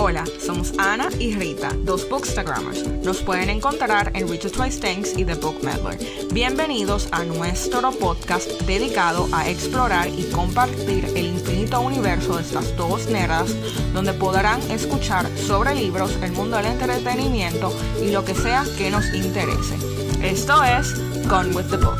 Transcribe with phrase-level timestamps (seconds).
[0.00, 2.86] Hola, somos Ana y Rita, dos bookstagrammers.
[3.02, 5.98] Nos pueden encontrar en Richard Twice Thanks y The Book Meddler.
[6.32, 13.08] Bienvenidos a nuestro podcast dedicado a explorar y compartir el infinito universo de estas dos
[13.08, 13.52] nerdas,
[13.92, 19.12] donde podrán escuchar sobre libros, el mundo del entretenimiento y lo que sea que nos
[19.12, 19.74] interese.
[20.22, 20.94] Esto es
[21.26, 21.98] Gone with the Book.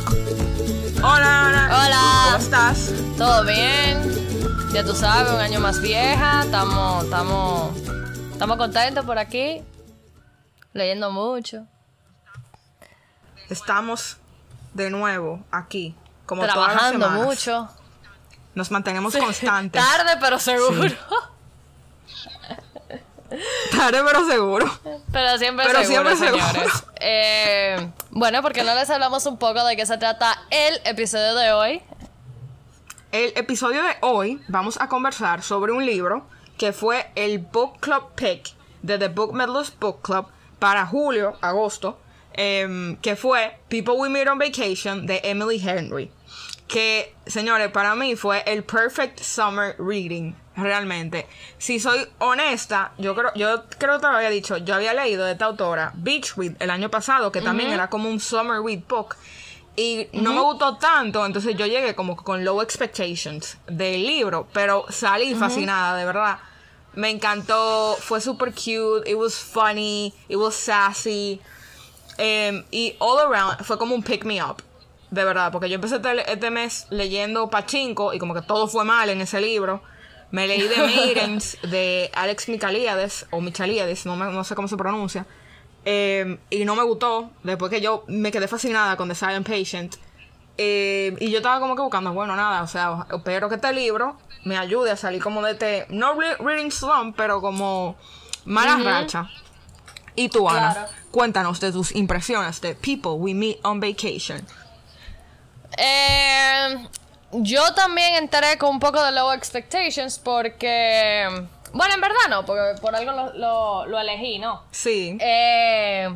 [0.98, 1.66] Hola Ana.
[1.66, 2.22] Hola.
[2.26, 2.92] ¿Cómo estás?
[3.16, 4.28] ¿Todo bien?
[4.72, 6.42] Ya tú sabes, un año más vieja.
[6.44, 7.70] Estamos, estamos,
[8.38, 9.64] estamos contentos por aquí.
[10.72, 11.66] Leyendo mucho.
[13.50, 14.16] Estamos
[14.74, 17.68] de nuevo aquí, como todas las trabajando mucho.
[18.54, 19.82] Nos mantenemos constantes.
[19.82, 20.94] Tarde, pero seguro.
[23.76, 24.80] Tarde pero seguro.
[25.12, 26.92] Pero siempre Pero seguro, siempre seguro.
[27.00, 31.52] Eh, bueno, porque no les hablamos un poco de qué se trata el episodio de
[31.52, 31.82] hoy.
[33.10, 36.24] El episodio de hoy vamos a conversar sobre un libro
[36.58, 38.50] que fue el Book Club Pick
[38.82, 40.26] de The Book Medalist Book Club
[40.58, 41.98] para julio, agosto,
[42.34, 46.10] em, que fue People We Meet on Vacation de Emily Henry.
[46.66, 51.26] Que, señores, para mí fue el perfect summer reading, realmente.
[51.56, 55.24] Si soy honesta, yo creo, yo creo que te lo había dicho, yo había leído
[55.24, 58.80] de esta autora Beach Read el año pasado, que también era como un summer read
[58.86, 59.16] book.
[59.80, 64.84] Y no me gustó tanto, entonces yo llegué como con low expectations del libro, pero
[64.90, 66.38] salí fascinada, de verdad.
[66.94, 71.40] Me encantó, fue super cute, it was funny, it was sassy.
[72.16, 74.56] em, y all around fue como un pick me up,
[75.12, 78.84] de verdad, porque yo empecé este, este mes leyendo Pachinko y como que todo fue
[78.84, 79.80] mal en ese libro.
[80.32, 84.76] Me leí The Maidens de Alex Michaliades, o Michaliades, no, me- no sé cómo se
[84.76, 85.24] pronuncia.
[85.90, 87.30] Eh, y no me gustó.
[87.44, 89.96] Después que yo me quedé fascinada con The Silent Patient.
[90.58, 94.18] Eh, y yo estaba como que buscando, bueno, nada, o sea, espero que este libro
[94.44, 97.96] me ayude a salir como de este, no re- reading slump, pero como
[98.44, 99.30] mala racha.
[100.14, 100.88] Y tú, Ana, Claro.
[101.10, 104.44] cuéntanos de tus impresiones de People We Meet on Vacation.
[105.76, 106.86] Eh,
[107.32, 111.46] yo también entré con un poco de low expectations porque...
[111.78, 114.64] Bueno, en verdad no, porque por algo lo, lo- lo elegí, ¿no?
[114.72, 115.16] Sí.
[115.20, 116.12] Eh,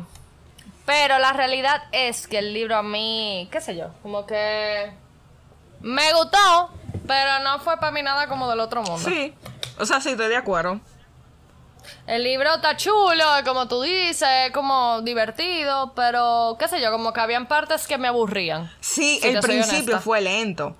[0.85, 4.91] pero la realidad es que el libro a mí, qué sé yo, como que
[5.79, 6.69] me gustó,
[7.07, 9.09] pero no fue para mí nada como del otro mundo.
[9.09, 9.33] Sí.
[9.79, 10.81] O sea, sí, estoy de acuerdo.
[12.07, 17.21] El libro está chulo, como tú dices, como divertido, pero qué sé yo, como que
[17.21, 18.69] habían partes que me aburrían.
[18.81, 19.99] Sí, Si el principio honesta.
[20.01, 20.75] fue lento.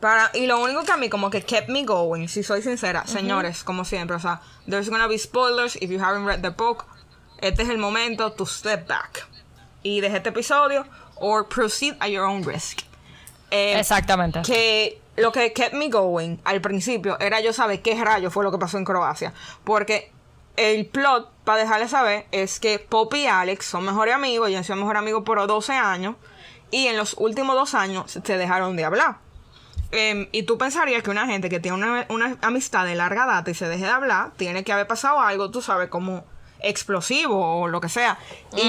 [0.00, 3.04] Para, y lo único que a mí como que kept me going, si soy sincera,
[3.06, 6.84] señores, como siempre, o sea, there's gonna be spoilers if you haven't read the book.
[7.40, 9.26] Este es el momento to step back.
[9.82, 10.84] Y deje este episodio
[11.16, 12.82] or proceed at your own risk.
[13.50, 14.42] Eh, Exactamente.
[14.42, 18.52] que lo que kept me going al principio era yo saber qué rayo fue lo
[18.52, 19.32] que pasó en Croacia.
[19.64, 20.12] Porque
[20.56, 24.64] el plot, para dejarles saber, es que Poppy y Alex son mejores amigos, ya han
[24.64, 26.16] sido mejores amigos por 12 años.
[26.70, 29.16] Y en los últimos dos años se dejaron de hablar.
[29.90, 33.50] Em, y tú pensarías que una gente que tiene una, una amistad de larga data
[33.50, 36.24] y se deje de hablar, tiene que haber pasado algo, tú sabes, como
[36.60, 38.18] explosivo o lo que sea.
[38.56, 38.62] Y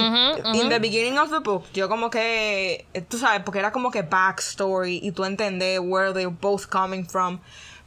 [0.58, 3.90] in the beginning of the book, yo como que, eh, tú sabes, porque era como
[3.90, 7.40] que backstory y tú entender where they're both coming from.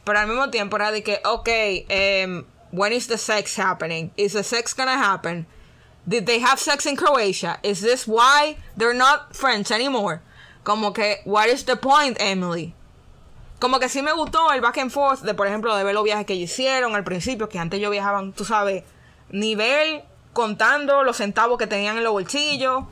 [0.04, 1.48] Pero al mismo tiempo era de que, ok,
[1.88, 4.12] em, when is the sex happening?
[4.16, 5.46] Is the sex gonna happen?
[6.06, 7.58] Did they have sex in Croatia?
[7.62, 10.20] Is this why they're not friends anymore?
[10.62, 12.74] Como que, what is the point, Emily?
[13.64, 16.04] Como que sí me gustó el back and forth de, por ejemplo, de ver los
[16.04, 18.84] viajes que ellos hicieron al principio, que antes yo viajaban, tú sabes,
[19.30, 20.02] nivel
[20.34, 22.84] contando los centavos que tenían en los bolsillos.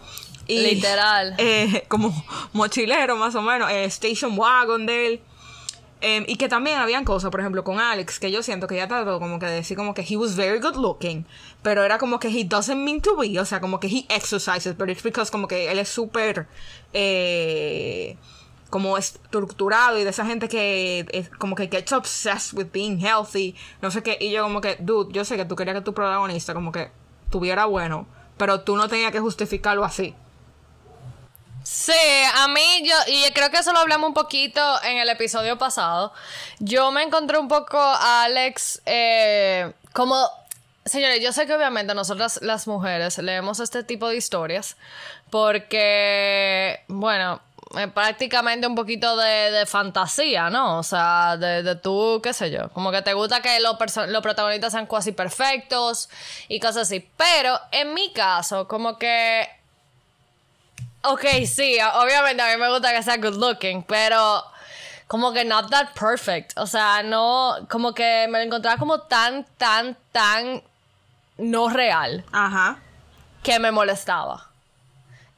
[0.46, 1.34] Y, Literal.
[1.38, 2.10] eh, como
[2.54, 3.70] mochilero, más o menos.
[3.70, 5.20] eh, station wagon de él.
[6.00, 8.88] Em, y que también habían cosas, por ejemplo, con Alex, que yo siento que ya
[8.88, 11.26] trató como que de decir como que he was very good looking,
[11.60, 14.74] pero era como que he doesn't mean to be, o sea, como que he exercises,
[14.74, 16.46] but it's because como que él es súper
[16.94, 18.16] eh,
[18.72, 23.54] como estructurado y de esa gente que es como que gets obsessed with being healthy,
[23.82, 25.92] no sé qué, y yo como que, dude, yo sé que tú querías que tu
[25.92, 26.90] protagonista como que
[27.28, 28.06] tuviera bueno,
[28.38, 30.14] pero tú no tenías que justificarlo así.
[31.62, 31.92] Sí,
[32.34, 36.14] a mí yo, y creo que eso lo hablamos un poquito en el episodio pasado.
[36.58, 40.16] Yo me encontré un poco a Alex eh, como,
[40.86, 44.78] señores, yo sé que obviamente nosotras las mujeres leemos este tipo de historias
[45.28, 47.42] porque, bueno,
[47.78, 50.78] eh, prácticamente un poquito de, de fantasía, ¿no?
[50.78, 53.76] O sea, de, de tú, qué sé yo, como que te gusta que los,
[54.08, 56.08] los protagonistas sean cuasi perfectos
[56.48, 57.08] y cosas así.
[57.16, 59.48] Pero en mi caso, como que
[61.04, 64.44] Ok, sí, obviamente a mí me gusta que sea good looking, pero
[65.08, 66.56] como que not that perfect.
[66.56, 70.62] O sea, no, como que me lo encontraba como tan, tan, tan
[71.38, 72.78] no real Ajá.
[73.42, 74.46] que me molestaba.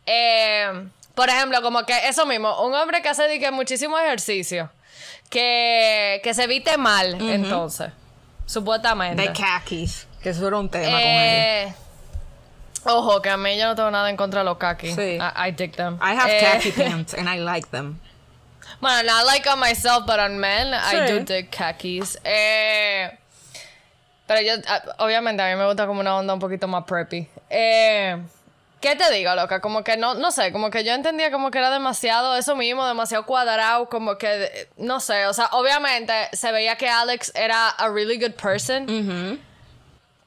[0.05, 4.71] Eh, por ejemplo, como que eso mismo, un hombre que hace que muchísimo ejercicio,
[5.31, 7.91] que, que se viste mal, entonces,
[8.47, 9.23] supuestamente.
[9.23, 10.07] De khakis.
[10.23, 11.07] Que eso era un tema con él.
[11.07, 11.75] Eh,
[12.85, 14.95] ojo, que a mí yo no tengo nada en contra de los khakis.
[14.95, 15.19] Sí.
[15.21, 15.99] I, I dig them.
[16.01, 18.01] I have Eh, khaki pants and I like them.
[18.81, 22.19] Bueno, not like on myself, but on men, I do dig khakis.
[22.25, 23.11] Eh,
[24.27, 27.29] pero yo, ah, obviamente, a mí me gusta como una onda un poquito más preppy.
[27.51, 28.17] Eh,
[28.85, 29.63] ¿Qué te digo, loca?
[29.63, 32.87] Como que no, no sé, como que yo entendía como que era demasiado eso mismo,
[32.87, 37.89] demasiado cuadrado, como que, no sé, o sea, obviamente se veía que Alex era a
[37.89, 39.41] really good person,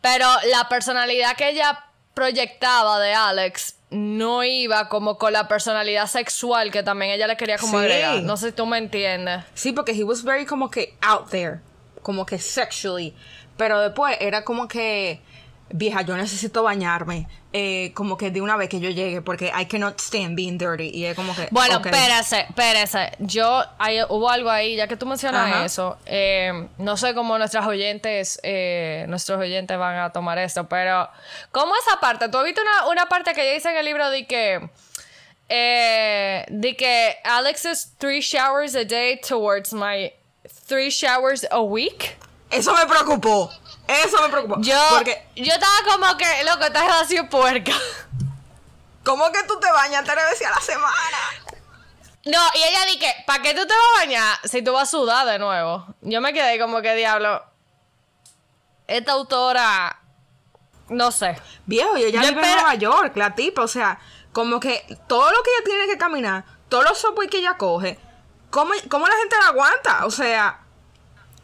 [0.01, 1.83] pero la personalidad que ella
[2.15, 7.59] proyectaba de Alex no iba como con la personalidad sexual que también ella le quería
[7.59, 7.86] como Sí.
[7.86, 8.24] agregar.
[8.24, 9.44] No sé si tú me entiendes.
[9.54, 11.59] Sí, porque he was very como que out there.
[12.01, 13.13] Como que sexually.
[13.56, 15.21] Pero después era como que.
[15.69, 17.28] Vieja, yo necesito bañarme.
[17.54, 19.22] eh, como que de una vez que yo llegue.
[19.22, 20.90] Porque I cannot stand being dirty.
[20.94, 21.48] Y es como que.
[21.52, 21.88] Bueno, ok.
[21.88, 23.12] espérese, espérese.
[23.19, 25.66] Yo, hay, hubo algo ahí, ya que tú mencionas Ajá.
[25.66, 25.98] eso.
[26.06, 31.10] eh, no sé cómo nuestras oyentes, eh, nuestros oyentes van a tomar esto, pero
[31.52, 32.30] ¿cómo esa parte?
[32.30, 34.69] ¿Tú has visto una, una parte que ella dice en el libro de que,
[35.50, 40.12] eh, de que Alex's three showers a day towards my
[40.68, 42.18] three showers a week?
[42.52, 43.50] Eso me preocupó.
[43.88, 44.56] Eso me preocupó.
[44.62, 47.72] Yo, Porque, yo estaba como que, loco, estás así puerca.
[49.04, 51.18] ¿cómo que tú te bañas tres veces a la semana?
[52.25, 54.92] No, y ella dije, ¿para qué tú te vas a bañar si tú vas a
[54.92, 55.86] sudar de nuevo?
[56.01, 57.42] Yo me quedé como que diablo.
[58.88, 60.01] Esta autora,
[60.90, 61.42] no sé.
[61.66, 63.62] Viejo, y ella Yo vive en espero- Nueva York, la tipa.
[63.62, 64.00] O sea,
[64.33, 67.98] como que todo lo que ella tiene que caminar, todos los subways que ella coge,
[68.50, 70.06] ¿cómo, cómo la gente la aguanta?
[70.06, 70.60] O sea.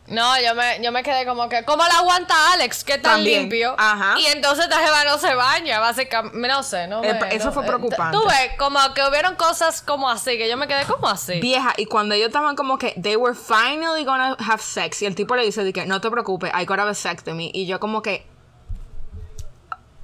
[0.07, 2.83] No, yo me, yo me quedé como que, ¿cómo la aguanta Alex?
[2.83, 3.73] Que tan También, limpio.
[3.77, 4.19] ajá.
[4.19, 6.45] Y entonces esta jeva no se baña, básicamente.
[6.47, 8.17] No sé, no Eh, eso no- fue preocupante.
[8.17, 11.39] Tú ves, como que hubieron cosas como así, que yo me quedé como así.
[11.39, 15.15] Vieja, y cuando ellos estaban como que they were finally gonna have sex, y el
[15.15, 17.49] tipo le dice de que no te preocupes, I gotta have a sex to me,
[17.53, 18.27] y yo como que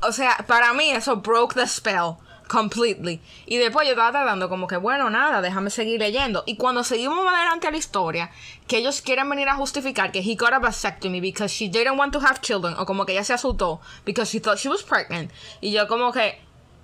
[0.02, 2.16] o sea, para mí eso broke the spell
[2.50, 3.22] completely.
[3.46, 6.44] Y después yo estaba tratando como que, bueno, nada, déjame seguir leyendo.
[6.46, 8.32] Y cuando seguimos más adelante a la historia,
[8.68, 12.12] que ellos quieren venir a justificar que he got a vasectomy because she didn't want
[12.12, 15.32] to have children, o como que ella se asustó because she thought she was pregnant.
[15.62, 16.42] Y yo como que,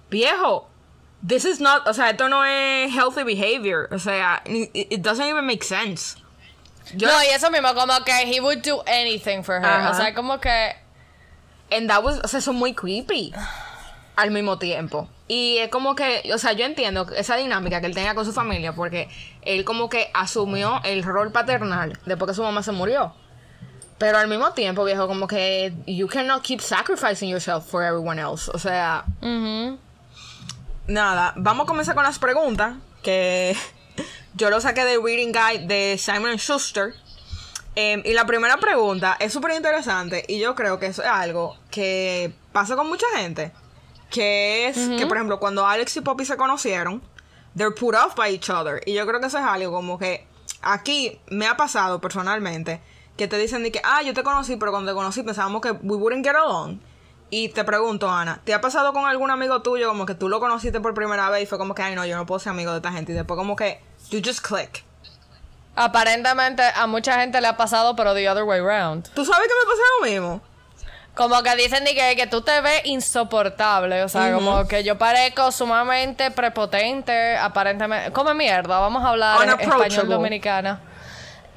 [0.10, 0.70] viejo,
[1.28, 3.90] this is not, o sea, esto no es healthy behavior.
[3.92, 6.16] O sea, it, it doesn't even make sense.
[6.96, 9.90] Yo, No, y eso mismo, como que he would do anything for her.
[9.90, 10.76] O sea, como que.
[11.72, 13.34] And that was, o sea, son muy creepy
[14.16, 15.10] al mismo tiempo.
[15.28, 18.34] Y es como que, o sea, yo entiendo esa dinámica que él tenía con su
[18.34, 19.10] familia porque
[19.42, 23.14] él como que asumió el rol paternal después que su mamá se murió.
[23.98, 28.52] Pero al mismo tiempo, viejo, como que you cannot keep sacrificing yourself for everyone else.
[28.54, 29.80] O sea, ujú.
[30.88, 33.56] nada, vamos a comenzar con las preguntas que
[34.36, 36.94] yo lo saqué del reading guide de Simon Schuster.
[37.78, 41.58] Em, y la primera pregunta es súper interesante y yo creo que eso es algo
[41.72, 43.52] que pasa con mucha gente.
[44.10, 47.02] Que es que, por ejemplo, cuando Alex y Poppy se conocieron,
[47.56, 48.82] they're put off by each other.
[48.86, 50.28] Y yo creo que eso es algo como que
[50.62, 52.82] aquí me ha pasado personalmente
[53.18, 55.72] que te dicen de que, ah, yo te conocí, pero cuando te conocí pensábamos que
[55.72, 56.80] we wouldn't get along.
[57.30, 60.40] Y te pregunto, Ana, ¿te ha pasado con algún amigo tuyo como que tú lo
[60.40, 62.72] conociste por primera vez y fue como que, ay, no, yo no puedo ser amigo
[62.72, 63.14] de esta gente?
[63.14, 64.84] Y después como que, you just click.
[65.76, 69.10] Aparentemente a mucha gente le ha pasado, pero the other way round.
[69.14, 70.42] ¿Tú sabes que me pasa lo mismo?
[71.16, 74.04] Como que dicen que, que tú te ves insoportable.
[74.04, 78.12] O sea, como que yo parezco sumamente prepotente, aparentemente.
[78.12, 80.82] Come mierda, vamos a hablar en español dominicana.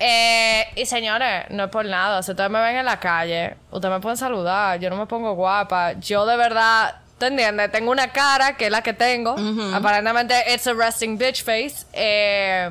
[0.00, 2.22] Eh, y señores, no es por nada.
[2.22, 4.78] Si ustedes me ven en la calle, ustedes me pueden saludar.
[4.78, 5.94] Yo no me pongo guapa.
[5.94, 7.72] Yo de verdad, ¿te entiendes?
[7.72, 9.34] Tengo una cara que es la que tengo.
[9.74, 11.84] Aparentemente, it's a resting bitch face.
[11.92, 12.70] Eh,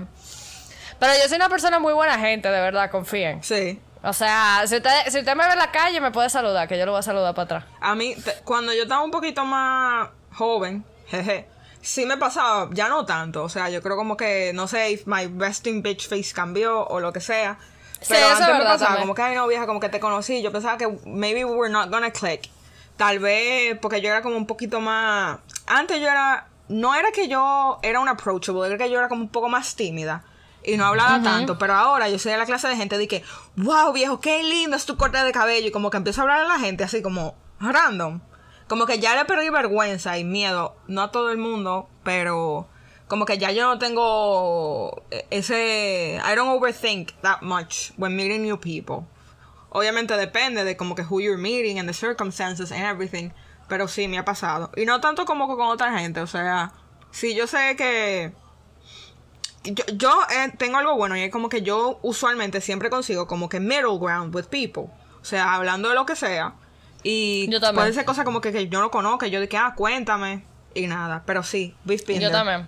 [1.00, 3.44] pero yo soy una persona muy buena gente, de verdad, confíen.
[3.44, 3.82] Sí.
[4.08, 6.78] O sea, si usted, si usted me ve en la calle, me puede saludar, que
[6.78, 7.64] yo lo voy a saludar para atrás.
[7.82, 11.48] A mí, te- cuando yo estaba un poquito más joven, jeje,
[11.82, 13.44] sí me pasaba, ya no tanto.
[13.44, 17.00] O sea, yo creo como que, no sé, if my resting bitch face cambió o
[17.02, 17.58] lo que sea.
[18.00, 19.02] Sí, Pero eso antes es me pasaba también.
[19.02, 20.42] como que, ay, no, vieja, como que te conocí.
[20.42, 22.50] Yo pensaba que maybe we were not gonna click.
[22.96, 25.40] Tal vez porque yo era como un poquito más.
[25.68, 26.48] Antes yo era.
[26.70, 29.76] No era que yo era un approachable, era que yo era como un poco más
[29.76, 30.24] tímida.
[30.64, 33.24] Y no hablaba tanto, pero ahora yo soy de la clase de gente de que,
[33.56, 35.68] wow, viejo, qué lindo es tu corte de cabello.
[35.68, 38.20] Y como que empiezo a hablar a la gente así como random.
[38.68, 40.76] Como que ya le perdí vergüenza y miedo.
[40.88, 42.68] No a todo el mundo, pero
[43.08, 46.20] como que ya yo no tengo ese.
[46.22, 49.08] I don't overthink that much when meeting new people.
[49.70, 53.32] Obviamente depende de como que who you're meeting and the circumstances and everything.
[53.70, 54.72] Pero sí, me ha pasado.
[54.76, 56.20] Y no tanto como con otra gente.
[56.20, 56.74] O sea,
[57.12, 58.34] sí, yo sé que...
[59.74, 63.50] Yo, yo eh, tengo algo bueno y es como que yo usualmente siempre consigo como
[63.50, 64.84] que middle ground with people.
[65.22, 66.54] O sea, hablando de lo que sea.
[67.04, 67.84] Y Yo también.
[67.84, 69.26] puede ser cosas como que, que yo no conozco.
[69.26, 70.44] Yo de que, ah, cuéntame.
[70.74, 71.24] Y nada.
[71.26, 71.76] Pero sí,
[72.20, 72.68] Yo también.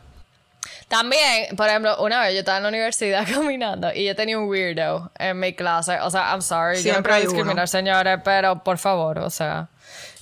[0.90, 4.50] También, por ejemplo, una vez yo estaba en la universidad caminando y yo tenía un
[4.50, 6.00] weirdo en mi clase.
[6.02, 7.68] O sea, I'm sorry, yo no Siempre quiero hay discriminar, uno.
[7.68, 9.70] señores, pero por favor, o sea.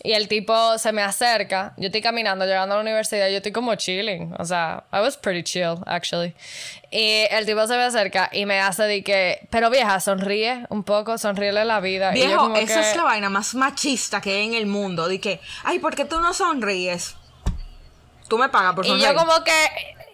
[0.03, 3.51] Y el tipo se me acerca, yo estoy caminando, llegando a la universidad, yo estoy
[3.51, 4.33] como chilling.
[4.39, 6.35] O sea, I was pretty chill, actually.
[6.91, 10.83] Y el tipo se me acerca y me hace de que, pero vieja, sonríe un
[10.83, 12.15] poco, sonríele la vida.
[12.15, 14.67] y yo Viejo, como esa que- es la vaina más machista que hay en el
[14.67, 15.07] mundo.
[15.07, 17.15] De que, ay, ¿por qué tú no sonríes?
[18.29, 19.09] Tú me pagas por Y sonreír.
[19.09, 19.51] yo como que,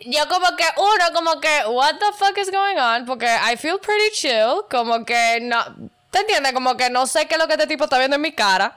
[0.05, 3.05] yo como que, uno, como que, what the fuck is going on?
[3.05, 5.63] Porque I feel pretty chill, como que no,
[6.12, 6.53] ¿te entiendes?
[6.53, 8.75] Como que no sé qué es lo que este tipo está viendo en mi cara.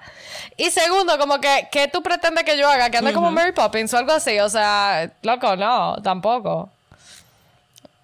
[0.56, 2.88] Y segundo, como que, ¿qué tú pretendes que yo haga?
[2.88, 4.38] Que ande como Mary Poppins o algo así.
[4.40, 6.70] O sea, loco, no, tampoco.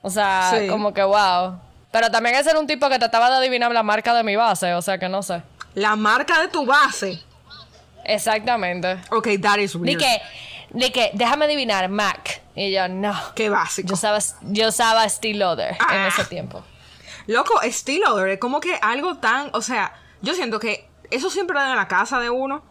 [0.02, 0.66] O sea, Sí.
[0.68, 1.58] como que wow.
[1.90, 4.74] Pero también ese era un tipo que trataba de adivinar la marca de mi base,
[4.74, 5.42] o sea que no sé.
[5.74, 7.22] La marca de tu base.
[8.04, 8.98] Exactamente.
[9.10, 9.98] Ok, that is weird.
[9.98, 10.22] que,
[10.70, 12.41] de que, déjame adivinar, Mac.
[12.54, 13.14] Y yo, no.
[13.34, 13.88] Qué básico.
[13.88, 16.08] Yo usaba, yo usaba Steel Loader en Ah.
[16.08, 16.62] ese tiempo.
[17.26, 19.50] Loco, Steel Odor es como que algo tan.
[19.52, 22.62] O sea, yo siento que eso siempre da en la casa de uno.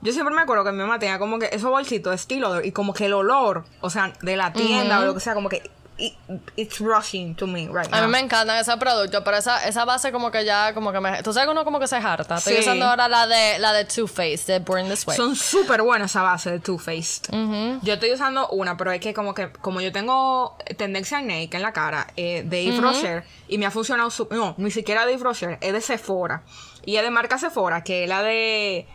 [0.00, 2.64] Yo siempre me acuerdo que mi mamá tenía como que esos bolsitos de Steel Odor
[2.66, 5.48] y como que el olor, o sea, de la tienda o lo que sea, como
[5.48, 5.68] que.
[5.98, 6.16] It-
[6.56, 8.06] it's rushing to me right A now.
[8.06, 11.22] mí me encantan esos productos, pero esa, esa base como que ya, como que me...
[11.22, 12.36] Tú sabes que uno como que se harta.
[12.36, 12.60] Estoy Sí.
[12.60, 15.16] usando ahora la de, la de Too Faced, de Burn This Way.
[15.16, 17.32] Son súper buenas esa base de Too Faced.
[17.82, 21.62] Yo estoy usando una, pero es que como que como yo tengo tendencia acnéica en
[21.62, 25.12] la cara eh, de Yves Rocher y me ha funcionado su- no, ni siquiera de
[25.12, 26.42] Yves Rocher, es de Sephora.
[26.84, 28.86] Y es de marca Sephora, que es la de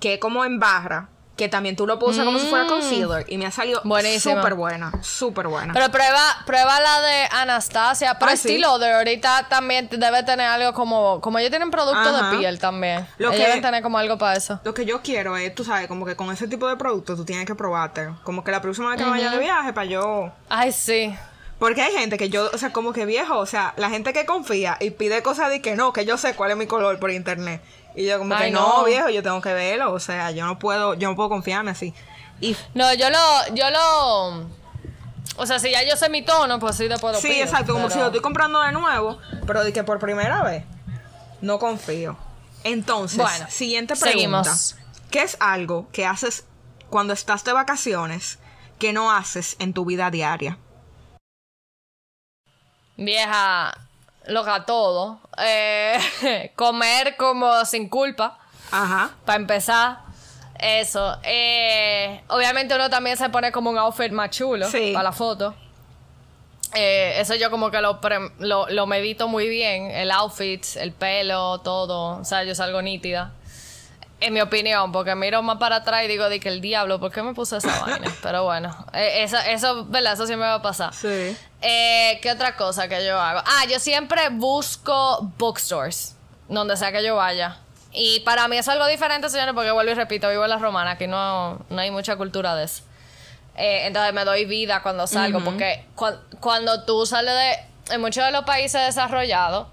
[0.00, 3.24] que es como en barra, que también tú lo puedes usar como si fuera concealer
[3.28, 3.82] y me ha salido
[4.20, 5.72] súper buena, súper buena.
[5.72, 8.18] Pero prueba, prueba la de Anastasia.
[8.18, 8.42] Pero Ah, sí.
[8.48, 11.20] Steel Loader ahorita también debe tener algo como...
[11.20, 12.30] Como ellos tienen productos Ajá.
[12.32, 13.06] de piel también.
[13.18, 14.60] Lo ellos que- deben tener como algo para eso.
[14.64, 17.24] Lo que yo quiero es, tú sabes, como que con ese tipo de productos tú
[17.24, 18.08] tienes que probarte.
[18.24, 21.14] Como que la próxima vez que me vaya de viaje para yo Ay, sí.
[21.58, 24.26] Porque hay gente que yo, o sea, como que viejo, o sea, la gente que
[24.26, 27.12] confía y pide cosas de que no, que yo sé cuál es mi color por
[27.12, 27.62] internet.
[27.94, 28.84] Y yo como Ay, que no, no.
[28.84, 31.92] viejo, yo tengo que verlo, o sea, yo no puedo, yo no puedo confiarme así.
[32.40, 33.54] Y No, yo lo...
[33.54, 34.62] Yo lo...
[35.36, 37.72] O sea, si ya yo sé mi tono, pues sí después lo sí, pido, exacto,
[37.72, 40.64] como pero- si lo estoy comprando de nuevo, pero de que por primera vez
[41.40, 42.16] no confío.
[42.64, 44.12] Entonces, Bueno, siguiente pregunta.
[44.44, 44.76] seguimos.
[45.10, 46.44] ¿Qué es algo que haces
[46.90, 48.38] cuando estás de vacaciones
[48.78, 50.58] que no haces en tu vida diaria?
[52.96, 53.74] Vieja,
[54.26, 55.20] loca todo.
[55.38, 58.38] Eh, comer como sin culpa,
[58.70, 59.10] Ajá.
[59.24, 59.98] para empezar.
[60.58, 61.18] Eso.
[61.24, 64.92] Eh, obviamente uno también se pone como un outfit más chulo Sí.
[64.92, 65.54] para la foto.
[66.74, 69.90] Eh, eso yo como que lo, pre- lo, lo medito muy bien.
[69.90, 72.18] El outfit, el pelo, todo.
[72.20, 73.32] O sea, yo salgo nítida.
[74.20, 77.10] En mi opinión, porque miro más para atrás y digo, di que el diablo, ¿por
[77.10, 78.10] qué me puse esa vaina?
[78.22, 80.12] Pero bueno, eh, eso, eso, ¿verdad?
[80.12, 80.94] Eso siempre va a pasar.
[80.94, 81.36] Sí.
[81.62, 83.40] Eh, ¿Qué otra cosa que yo hago?
[83.46, 86.16] Ah, yo siempre busco bookstores,
[86.48, 87.58] donde sea que yo vaya.
[87.92, 90.92] Y para mí es algo diferente, señores, porque vuelvo y repito, vivo en la romana,
[90.92, 92.82] aquí no, no hay mucha cultura de eso.
[93.54, 97.94] Eh, entonces me doy vida cuando salgo, porque cua- cuando tú sales de...
[97.94, 99.66] En muchos de los países desarrollados,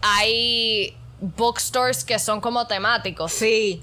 [0.00, 3.32] hay bookstores que son como temáticos.
[3.32, 3.82] Sí.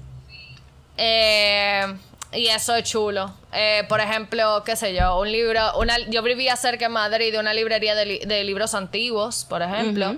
[0.96, 1.94] Eh,
[2.32, 3.32] y eso es chulo.
[3.52, 7.38] Eh, por ejemplo, qué sé yo, un libro, una, yo vivía cerca en Madrid de
[7.38, 10.16] una librería de, li- de libros antiguos, por ejemplo.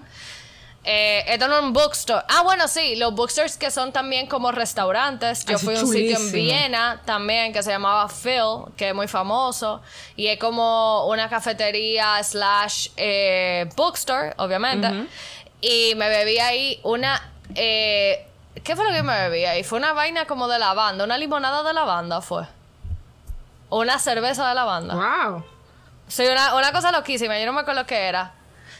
[0.84, 2.24] Eh, esto no es un bookstore.
[2.28, 5.44] Ah, bueno, sí, los bookstores que son también como restaurantes.
[5.44, 6.32] Yo Eso fui a un sitio en.
[6.32, 9.80] Viena también que se llamaba Phil, que es muy famoso.
[10.16, 14.88] Y es como una cafetería slash eh, bookstore, obviamente.
[15.60, 17.30] Y me bebí ahí una...
[17.54, 18.26] eh,
[18.64, 19.64] ¿Qué fue lo que me bebí ahí?
[19.64, 22.44] Fue una vaina como de lavanda, una limonada de lavanda fue.
[23.68, 24.94] O una cerveza de lavanda.
[24.94, 25.44] Wow.
[26.08, 28.34] Sí, una, una cosa loquísima, yo no me acuerdo qué era.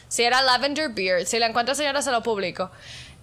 [0.07, 2.69] Si era Lavender Beard, si la encuentro señora se lo publico.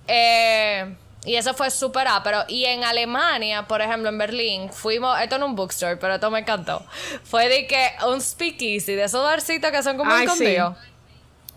[0.09, 5.37] Eh, y eso fue súper pero Y en Alemania, por ejemplo, en Berlín, fuimos, esto
[5.37, 6.85] es un bookstore, pero esto me encantó.
[7.23, 10.77] Fue de que un speakeasy, de esos barcitos que son como Ay, escondidos.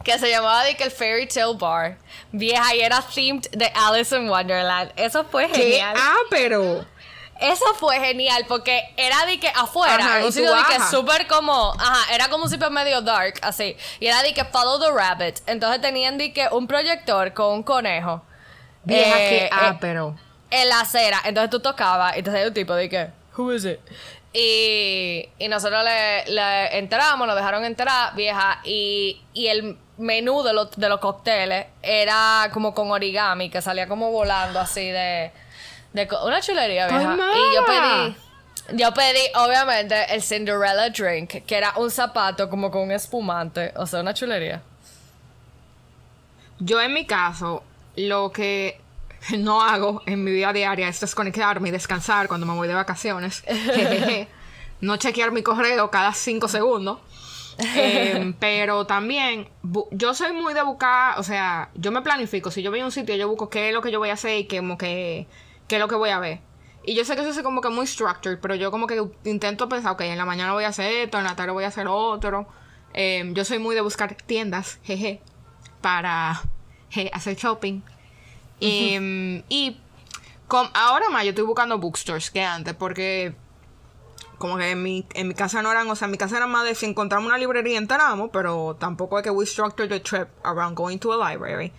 [0.03, 1.97] Que se llamaba de que el Fairy Tale Bar.
[2.31, 4.91] Vieja, y era themed de Alice in Wonderland.
[4.95, 5.55] Eso fue ¿Qué?
[5.61, 5.95] genial.
[5.97, 6.85] Ah, pero.
[7.39, 11.73] Eso fue genial porque era de que afuera, Ajá, un sitio de que súper como,
[11.73, 13.75] ajá, era como un sitio medio dark, así.
[13.99, 15.39] Y era de que follow the rabbit.
[15.47, 18.21] Entonces tenían de que un proyector con un conejo.
[18.83, 20.15] Vieja Eh, que eh, ah, pero.
[20.51, 21.21] en la acera.
[21.25, 23.79] Entonces tú tocabas y te salía un tipo de que, who is it?
[24.33, 30.53] Y, y nosotros le, le entramos, nos dejaron entrar, vieja, y, y el menú de
[30.53, 35.31] los, de los cócteles era como con origami, que salía como volando así de...
[35.93, 37.15] de una chulería, ¡Ay, vieja.
[37.35, 38.15] Y yo pedí...
[38.71, 43.73] Yo pedí, obviamente, el Cinderella Drink, que era un zapato como con un espumante.
[43.75, 44.61] O sea, una chulería.
[46.59, 47.61] Yo en mi caso,
[47.97, 48.79] lo que
[49.37, 53.43] no hago en mi vida diaria es desconectarme y descansar cuando me voy de vacaciones.
[54.81, 56.99] No chequear mi correo cada cinco segundos.
[57.57, 59.47] Eh, pero también,
[59.91, 62.51] yo soy muy de buscar, o sea, yo me planifico.
[62.51, 64.13] Si yo voy a un sitio, yo busco qué es lo que yo voy a
[64.13, 65.25] hacer y qué, como que,
[65.69, 66.41] qué es lo que voy a ver.
[66.83, 69.69] Y yo sé que eso es como que muy structured, pero yo como que intento
[69.69, 71.87] pensar, ok, en la mañana voy a hacer esto, en la tarde voy a hacer
[71.87, 72.45] otro.
[72.93, 75.21] Eh, yo soy muy de buscar tiendas, jeje,
[75.79, 76.41] para
[76.89, 77.81] je, hacer shopping.
[78.95, 79.77] Em, y
[80.47, 83.35] com- ahora más yo estoy buscando bookstores que antes, porque
[84.37, 86.47] como que en mi, en mi casa no eran, o sea, en mi casa era
[86.47, 90.27] más de si encontramos una librería entramos, pero tampoco es que we structure the trip
[90.43, 91.71] around going to a library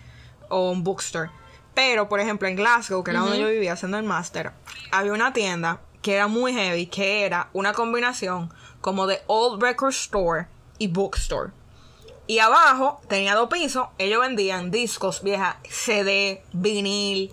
[0.49, 1.29] o un bookstore.
[1.73, 4.51] Pero, por ejemplo, en Glasgow, que era donde yo vivía haciendo el máster,
[4.91, 9.89] había una tienda que era muy heavy, que era una combinación como de old record
[9.91, 11.51] store y bookstore.
[12.27, 17.31] Y abajo tenía dos pisos, ellos vendían discos, vieja, CD, vinil,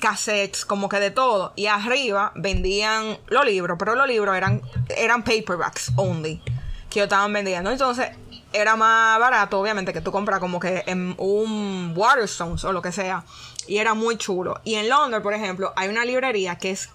[0.00, 1.52] cassettes, como que de todo.
[1.56, 4.60] Y arriba vendían los libros, pero los libros eran,
[4.96, 6.42] eran paperbacks only,
[6.90, 7.70] que ellos estaban vendiendo.
[7.70, 8.10] Entonces,
[8.52, 12.92] era más barato, obviamente, que tú compras como que en un Waterstones o lo que
[12.92, 13.24] sea.
[13.66, 14.60] Y era muy chulo.
[14.62, 16.90] Y en Londres, por ejemplo, hay una librería que es,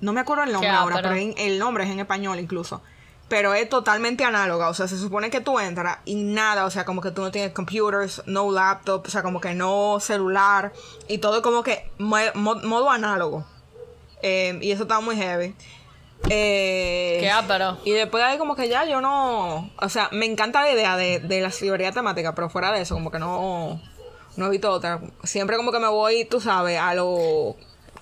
[0.00, 2.82] no me acuerdo el nombre ahora, pero en- el nombre es en español incluso.
[3.30, 6.84] Pero es totalmente análoga, o sea, se supone que tú entras y nada, o sea,
[6.84, 10.72] como que tú no tienes computers, no laptop, o sea, como que no celular,
[11.08, 13.46] y todo es como que mo- mo- modo análogo.
[14.20, 15.54] Eh, y eso estaba muy heavy.
[16.28, 17.78] Eh, Qué ápero.
[17.84, 19.70] y después de ahí como que ya yo no...
[19.80, 22.94] O sea, me encanta la idea de, de las librerías temáticas, pero fuera de eso,
[22.94, 23.80] como que no...
[24.36, 25.00] No he visto otra.
[25.24, 27.54] Siempre como que me voy, tú sabes, a los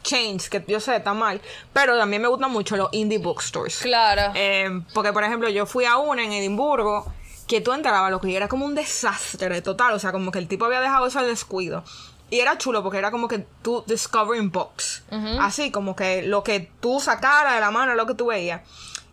[0.03, 1.41] chains, que yo sé, está mal.
[1.73, 3.79] Pero también me gustan mucho los indie bookstores.
[3.79, 4.33] Claro.
[4.35, 7.13] Eh, porque, por ejemplo, yo fui a una en Edimburgo
[7.47, 9.95] que tú entrabas, lo que era como un desastre total.
[9.95, 11.85] O sea, como que el tipo había dejado eso al descuido.
[12.31, 15.03] Y era chulo porque era como que tú discovering books.
[15.41, 18.61] Así, como que lo que tú sacaras de la mano, lo que tú veías.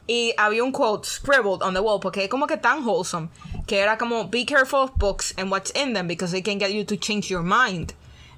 [0.07, 3.29] Y había un quote scribbled on the wall porque es como que tan wholesome.
[3.65, 6.71] Que era como, be careful of books and what's in them because they can get
[6.71, 7.93] you to change your mind.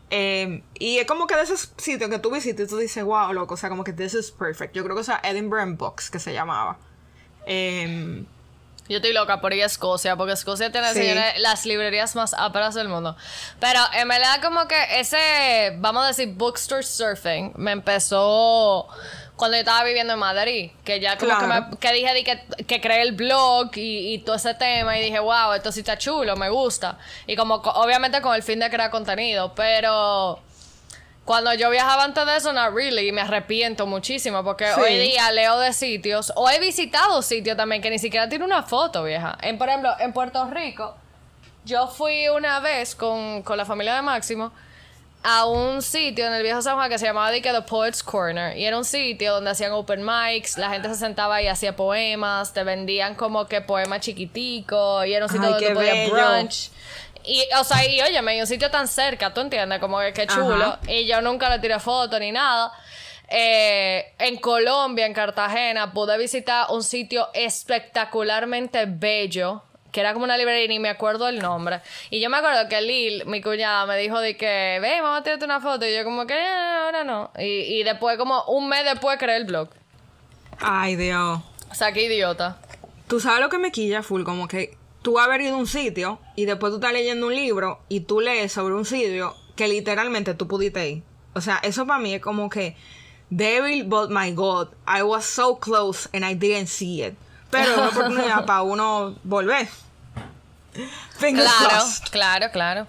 [0.09, 3.55] Eh, y es como que de esos sitios que tú visitas tú dices, wow, loco,
[3.55, 4.73] o sea, como que this is perfect.
[4.73, 6.77] Yo creo que o Edinburgh Books, que se llamaba.
[7.45, 8.23] Eh,
[8.89, 10.99] Yo estoy loca por ir a Escocia, porque Escocia tiene Sí.
[11.01, 13.15] señores, las librerías más áperas del mundo.
[13.59, 18.87] Pero en verdad como que ese, vamos a decir, bookstore surfing, me empezó
[19.35, 20.71] cuando yo estaba viviendo en Madrid.
[20.83, 21.65] Que ya como Claro.
[21.65, 24.97] que, me, que dije di que, que creé el blog y, y todo ese tema
[24.97, 26.97] y dije, wow, esto sí está chulo, me gusta.
[27.27, 30.39] Y como co- obviamente con el fin de crear contenido, pero...
[31.27, 34.79] Cuando yo viajaba antes de eso, no really, y me arrepiento muchísimo porque Sí.
[34.79, 38.63] hoy día leo de sitios o he visitado sitios también que ni siquiera tiene una
[38.63, 39.37] foto, vieja.
[39.41, 40.95] En, por ejemplo, en Puerto Rico,
[41.65, 44.53] yo fui una vez con, con la familia de Máximo
[45.21, 48.63] a un sitio en el viejo San Juan que se llamaba The Poets Corner y
[48.63, 52.63] era un sitio donde hacían open mics, la gente se sentaba y hacía poemas, te
[52.63, 56.71] vendían como que poemas chiquiticos y era un sitio Ay, donde podías brunch.
[57.27, 59.79] Y, o sea, y óyeme, y un sitio tan cerca, ¿tú entiendes?
[59.79, 60.55] Como que qué chulo.
[60.65, 60.79] Ajá.
[60.87, 62.71] Y yo nunca le tiré foto ni nada.
[63.29, 69.63] Eh, en Colombia, en Cartagena, pude visitar un sitio espectacularmente bello.
[69.91, 71.81] Que era como una librería y ni me acuerdo el nombre.
[72.11, 75.23] Y yo me acuerdo que Lil, mi cuñada, me dijo de que, ve, vamos a
[75.23, 75.85] tirarte una foto.
[75.87, 76.47] Y yo como que, "Eh,
[76.83, 77.31] ahora no.
[77.39, 77.43] Y,
[77.79, 79.69] y después, como un mes después, creé el blog.
[80.59, 81.39] ay, Dios.
[81.71, 82.57] O sea, qué idiota.
[83.07, 86.19] Tú sabes lo que me quilla full, como que tú haber ido a un sitio
[86.35, 90.33] y después tú estás leyendo un libro y tú lees sobre un sitio que literalmente
[90.33, 91.03] tú pudiste ir.
[91.33, 92.75] O sea, eso para mí es como que
[93.29, 97.13] Devil, but my God, I was so close and I didn't see it.
[97.51, 99.69] Pero es una oportunidad para uno volver.
[101.17, 102.09] Fingers Claro, crossed.
[102.11, 102.87] claro, claro.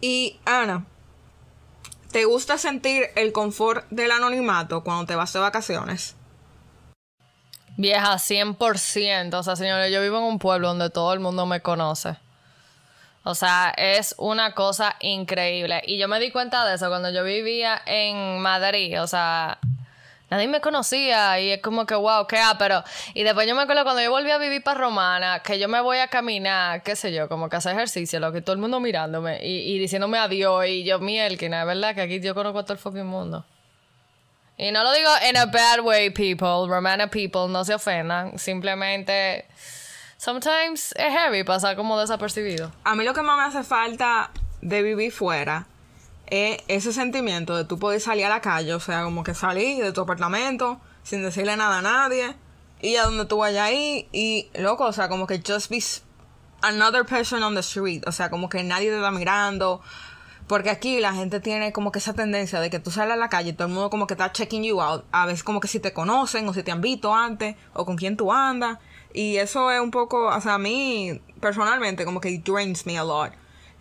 [0.00, 0.84] Y Ana,
[2.12, 6.14] ¿te gusta sentir el confort del anonimato cuando te vas de vacaciones?
[7.76, 9.34] Vieja, 100%.
[9.34, 12.16] O sea, señores, yo vivo en un pueblo donde todo el mundo me conoce.
[13.24, 15.82] O sea, es una cosa increíble.
[15.86, 19.00] Y yo me di cuenta de eso cuando yo vivía en Madrid.
[19.00, 19.58] O sea,
[20.28, 22.82] nadie me conocía y es como que, wow, qué ah, pero...
[23.14, 25.80] Y después yo me acuerdo cuando yo volví a vivir para Romana, que yo me
[25.80, 28.80] voy a caminar, qué sé yo, como que hacer ejercicio, lo que todo el mundo
[28.80, 32.62] mirándome y, y diciéndome adiós y yo, mielquina, es verdad que aquí yo conozco a
[32.64, 33.44] todo el fucking mundo.
[34.56, 39.46] Y no lo digo in a bad way, people, Romana people, no se ofendan, simplemente...
[40.16, 42.70] Sometimes es heavy pasar como desapercibido.
[42.84, 45.66] A mí lo que más me hace falta de vivir fuera
[46.26, 49.82] es ese sentimiento de tú poder salir a la calle, o sea, como que salir
[49.82, 52.36] de tu apartamento sin decirle nada a nadie,
[52.80, 55.82] y a donde tú vayas ahí y, loco, o sea, como que just be
[56.60, 59.82] another person on the street, o sea, como que nadie te está mirando,
[60.52, 63.30] porque aquí la gente tiene como que esa tendencia de que tú sales a la
[63.30, 65.66] calle y todo el mundo como que está checking you out, a veces como que
[65.66, 68.78] si te conocen o si te han visto antes o con quién tú andas,
[69.14, 72.98] y eso es un poco, o sea, a mí personalmente como que it drains me
[72.98, 73.32] a lot.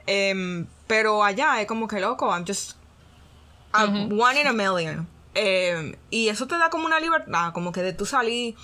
[0.08, 2.78] Em, pero allá es como que loco, I'm just
[3.74, 5.10] one in a million.
[5.34, 8.56] Em, y eso te da como una libertad, como que de tú salir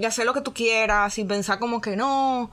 [0.00, 2.50] y hacer lo que tú quieras sin pensar como que no,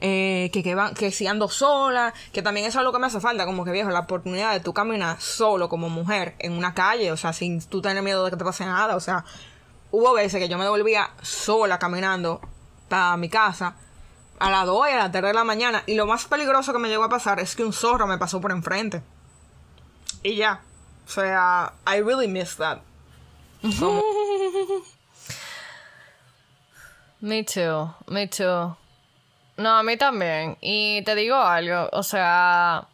[0.00, 3.20] eh, que, que, que si ando sola, que también eso es lo que me hace
[3.20, 7.12] falta, como que viejo, la oportunidad de tú caminar solo como mujer en una calle,
[7.12, 9.24] o sea, sin tú tener miedo de que te pase nada, o sea,
[9.90, 12.40] hubo veces que yo me devolvía sola caminando
[12.88, 13.76] para mi casa
[14.38, 15.82] a las 2 y a las 3 de la mañana.
[15.86, 18.40] Y lo más peligroso que me llegó a pasar es que un zorro me pasó
[18.40, 19.02] por enfrente.
[20.22, 20.62] Y ya.
[21.06, 22.78] O sea, I really miss that.
[27.20, 28.79] me too, me too.
[29.60, 30.56] No, a mí también.
[30.60, 32.86] Y te digo algo, o sea,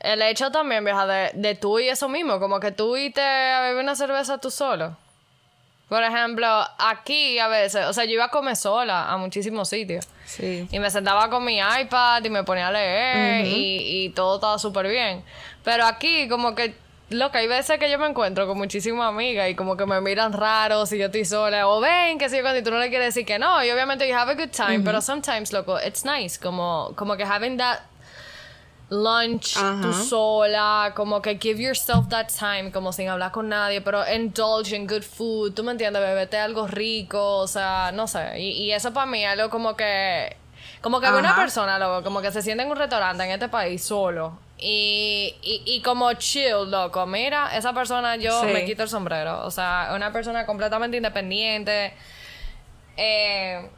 [0.00, 3.22] el hecho también, vieja, de, de tú y eso mismo, como que tú y te
[3.22, 4.96] a beber una cerveza tú solo.
[5.88, 6.46] Por ejemplo,
[6.78, 10.06] aquí a veces, o sea, yo iba a comer sola a muchísimos sitios.
[10.26, 10.68] Sí.
[10.70, 14.58] Y me sentaba con mi iPad y me ponía a leer y, y, todo estaba
[14.58, 15.24] súper bien.
[15.64, 16.74] Pero aquí, como que,
[17.10, 20.00] lo que hay veces que yo me encuentro con muchísimas amigas y como que me
[20.00, 21.68] miran raro si yo estoy sola.
[21.68, 23.64] O ven, que si cuando tú no le quieres decir que no.
[23.64, 26.38] Y obviamente you have a good time, pero sometimes, loco, it's nice.
[26.38, 27.80] Como, como que having that
[28.90, 34.02] lunch tú sola, como que give yourself that time, como sin hablar con nadie, pero
[34.10, 38.72] indulge in good food, tú me entiendes, bebete algo rico, o sea, no sé, y,
[38.72, 40.36] eso para mí es algo como que,
[40.80, 43.82] como que una persona, loco, como que se siente en un restaurante en este país
[43.84, 44.38] solo.
[44.60, 47.06] Y, y, como chill, loco.
[47.06, 49.44] Mira, esa persona yo me quito el sombrero.
[49.44, 51.94] O sea, una persona completamente independiente.
[52.96, 53.70] Eh,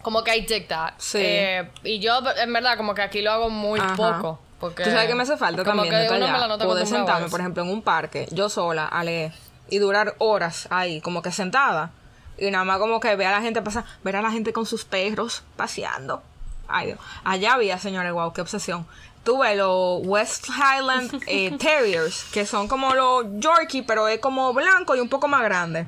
[0.00, 0.94] como que I dig that.
[0.96, 1.18] Sí.
[1.20, 4.40] Eh, y yo, en verdad, como que aquí lo hago muy poco.
[4.58, 6.58] Porque, ¿Tú sabes que me hace falta también de allá?
[6.58, 9.32] Poder sentarme, por ejemplo, en un parque, yo sola, a leer,
[9.68, 11.90] y durar horas ahí, como que sentada.
[12.38, 14.64] Y nada más como que ver a la gente pasar, ver a la gente con
[14.64, 16.22] sus perros paseando.
[16.68, 16.98] Ay, Dios.
[17.24, 18.86] Allá había, señores, wow, qué obsesión.
[19.24, 24.96] Tuve los West Highland eh, Terriers, que son como los Yorkie, pero es como blanco
[24.96, 25.86] y un poco más grande.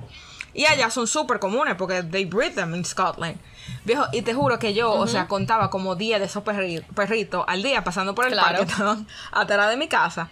[0.54, 3.36] Y allá son súper comunes porque they breed them in Scotland.
[3.84, 7.62] Viejo, y te juro que yo, o sea, contaba como 10 de esos perritos al
[7.62, 10.28] día pasando por el parque, estaban atrás de mi casa.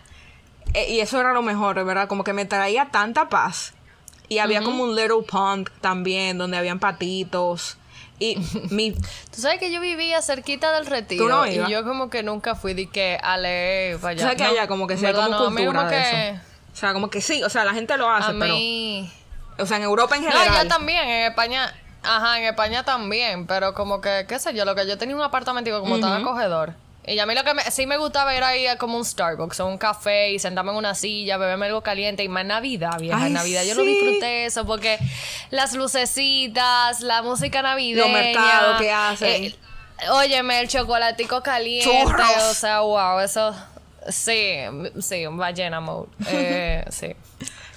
[0.75, 2.09] E, y eso era lo mejor, ¿verdad?
[2.09, 3.75] Como que me traía tanta paz.
[4.33, 7.77] Y había como un little pond también, donde habían patitos.
[8.18, 8.37] Y
[8.71, 8.92] mi...
[8.92, 11.47] Tú sabes que yo vivía cerquita del retiro.
[11.47, 14.23] y yo como que nunca fui de que a leer para allá.
[14.23, 16.40] ¿Sabes que allá como que sea como cultura de eso?
[16.73, 18.55] O sea, como que sí, o sea, la gente lo hace, a pero...
[19.59, 20.49] O sea, en Europa en general.
[20.49, 24.64] No, allá también, en España Ajá, en España también, pero como que, qué sé yo,
[24.64, 26.75] lo que yo tenía un apartamento como tan acogedor.
[27.05, 29.67] Y a mí lo que sí me gustaba era ir a como un Starbucks o
[29.67, 32.23] un café y sentarme en una silla, beberme algo caliente.
[32.23, 33.27] Y más Navidad, vieja.
[33.27, 34.99] en Navidad yo lo disfruté eso porque
[35.51, 38.05] las lucecitas, la música navideña.
[38.05, 39.45] Los mercados que hacen.
[39.45, 39.57] Eh,
[40.11, 42.05] óyeme, el chocolatico caliente.
[42.51, 43.53] O sea, wow, eso.
[44.09, 44.59] Sí,
[45.01, 46.09] sí, ballena mode.
[46.29, 47.15] Eh, sí.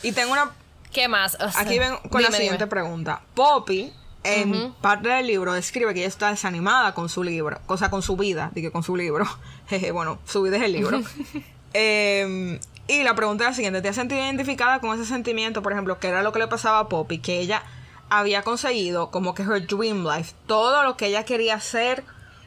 [0.03, 0.51] Y tengo una.
[0.91, 1.35] ¿Qué más?
[1.55, 3.21] Aquí ven con la siguiente pregunta.
[3.33, 3.91] Poppy
[4.25, 8.17] en parte del libro describe que ella está desanimada con su libro, cosa con su
[8.17, 9.25] vida, dije con su libro.
[9.69, 11.01] Jeje, bueno, su vida es el libro.
[11.77, 12.57] Em,
[12.87, 15.99] y la pregunta es la siguiente: ¿te has sentido identificada con ese sentimiento, por ejemplo,
[15.99, 17.63] que era lo que le pasaba a Poppy, que ella
[18.09, 22.03] había conseguido como que her dream life, todo lo que ella quería hacer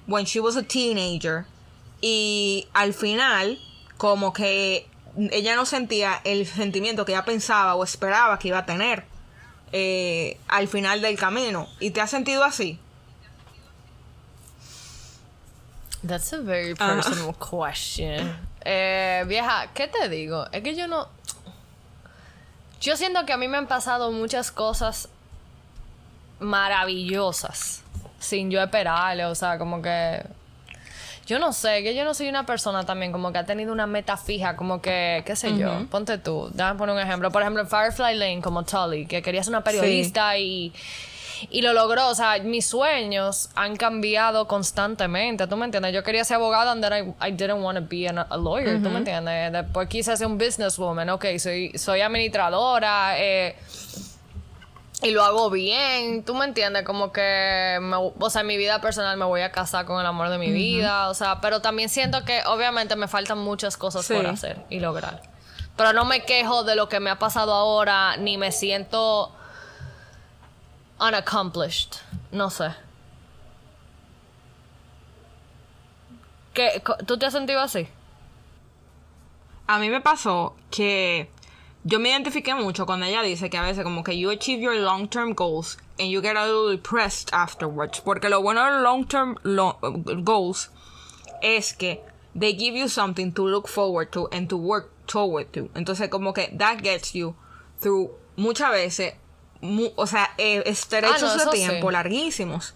[0.06, 1.44] when she was a teenager,
[2.00, 3.58] y al final,
[3.98, 4.88] como que
[5.30, 9.04] ella no sentía el sentimiento que ella pensaba o esperaba que iba a tener
[9.72, 11.68] eh, al final del camino.
[11.80, 12.78] ¿Y te has sentido así?
[16.06, 18.36] That's a very personal question.
[18.64, 20.46] Eh, vieja, ¿qué te digo?
[20.52, 21.08] Es que yo no.
[22.80, 25.08] Yo siento que a mí me han pasado muchas cosas
[26.38, 27.82] maravillosas
[28.20, 30.22] sin yo esperarle, o sea, como que
[31.28, 33.86] Yo no sé, que yo no soy una persona también como que ha tenido una
[33.86, 37.30] meta fija, como que, qué sé yo, ponte tú, déjame poner un ejemplo.
[37.30, 40.72] Por ejemplo, en Firefly Lane, como Tully, que quería ser una periodista y,
[41.50, 42.08] y lo logró.
[42.08, 45.92] O sea, mis sueños han cambiado constantemente, ¿tú me entiendes?
[45.92, 48.88] Yo quería ser abogada and then I, I didn't want to be a lawyer, ¿tú
[48.88, 49.52] me entiendes?
[49.52, 53.54] Después quise ser un businesswoman, ok, soy, soy administradora, eh
[55.02, 57.78] y lo hago bien, tú me entiendes, como que,
[58.18, 60.50] o sea, en mi vida personal me voy a casar con el amor de mi
[60.50, 64.80] vida, o sea, pero también siento que obviamente me faltan muchas cosas por hacer y
[64.80, 65.22] lograr.
[65.76, 69.32] Pero no me quejo de lo que me ha pasado ahora, ni me siento
[70.98, 71.92] unaccomplished,
[72.32, 72.74] no sé.
[76.54, 77.86] ¿Qué, ¿Tú te has sentido así?
[79.68, 81.30] A mí me pasó que
[81.84, 84.74] yo me identifiqué mucho cuando ella dice que a veces como que you achieve your
[84.74, 88.00] long-term goals and you get a little depressed afterwards.
[88.00, 89.36] Porque lo bueno de los long-term
[90.24, 90.70] goals
[91.42, 92.02] es que
[92.34, 95.70] they give you something to look forward to and to work toward to.
[95.74, 97.34] Entonces como que that gets you
[97.80, 99.14] through muchas veces,
[99.96, 102.74] o sea, eh, estrechos ah, de tiempo larguísimos.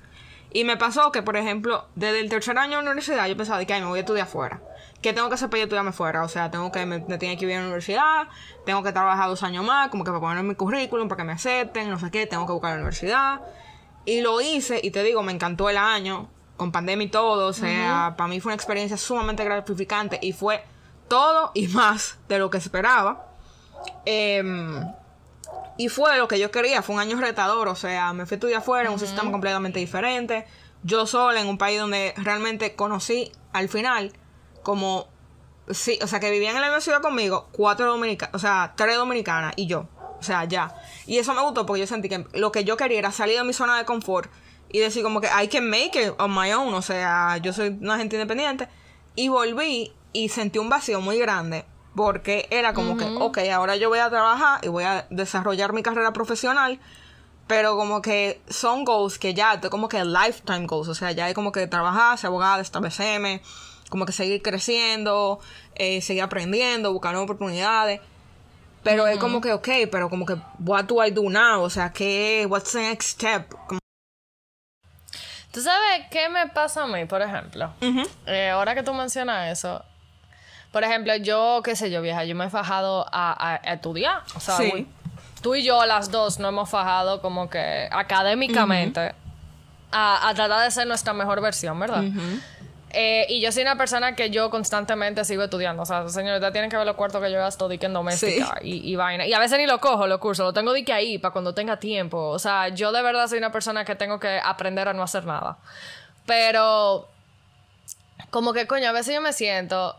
[0.55, 3.81] Y me pasó que, por ejemplo, desde el tercer año de universidad yo pensaba que
[3.81, 4.61] me voy a estudiar afuera.
[5.03, 6.23] ¿Qué tengo que hacer para yo estudiarme fuera?
[6.23, 8.29] O sea, tengo que, me, tiene que ir a la universidad,
[8.65, 11.33] tengo que trabajar dos años más, como que para poner mi currículum, para que me
[11.33, 13.41] acepten, no sé qué, tengo que buscar la universidad.
[14.05, 17.53] Y lo hice, y te digo, me encantó el año, con pandemia y todo, o
[17.53, 20.63] sea, para mí fue una experiencia sumamente gratificante y fue
[21.09, 23.27] todo y más de lo que esperaba.
[24.05, 24.87] Em,
[25.79, 28.37] y fue lo que yo quería, fue un año retador, o sea, me fui a
[28.37, 30.47] estudiar afuera, en un sistema completamente diferente,
[30.85, 34.13] yo sola, en un país donde realmente conocí al final
[34.63, 35.09] como,
[35.71, 38.97] sí, o sea, que vivían en la misma ciudad conmigo, cuatro dominicanas, o sea, tres
[38.97, 39.89] dominicanas y yo.
[40.23, 40.73] O sea, ya.
[41.05, 43.43] Y eso me gustó porque yo sentí que lo que yo quería era salir de
[43.43, 44.31] mi zona de confort
[44.69, 46.73] y decir como que I can make it on my own.
[46.75, 48.69] O sea, yo soy una gente independiente.
[49.17, 51.65] Y volví y sentí un vacío muy grande
[51.97, 55.83] porque era como que, ok, ahora yo voy a trabajar y voy a desarrollar mi
[55.83, 56.79] carrera profesional.
[57.49, 60.87] Pero como que son goals que ya, como que lifetime goals.
[60.87, 63.43] O sea, ya hay como que trabajar, ser abogada, establecerme
[63.93, 65.39] como que seguir creciendo,
[65.75, 68.01] eh, seguir aprendiendo, buscar nuevas oportunidades.
[68.83, 71.63] Pero es como que, ok, pero como que, what do I do now?
[71.63, 73.55] O sea, ¿qué, what's the next step?
[75.53, 77.71] ¿Tú sabes qué me pasa a mí, por ejemplo?
[78.25, 79.85] Eh, ahora que tú mencionas eso,
[80.73, 84.23] por ejemplo, yo, qué sé yo, vieja, yo me he fajado a, estudiar.
[84.35, 84.57] O sea,
[85.43, 89.15] tú y yo, las dos, nos hemos fajado como que académicamente
[89.93, 92.05] a, tratar de ser nuestra mejor versión, ¿verdad?
[92.95, 95.83] Eh, y yo soy una persona que yo constantemente sigo estudiando.
[95.83, 98.95] O sea, señorita, tienen que ver los cuartos que yo gasto dique en doméstica y,
[98.97, 99.27] vaina.
[99.27, 101.79] Y a veces ni lo cojo los cursos, lo tengo dique ahí para cuando tenga
[101.79, 102.29] tiempo.
[102.29, 105.25] O sea, yo de verdad soy una persona que tengo que aprender a no hacer
[105.25, 105.59] nada.
[106.27, 107.09] Pero,
[108.31, 109.97] como que coño, a veces yo me siento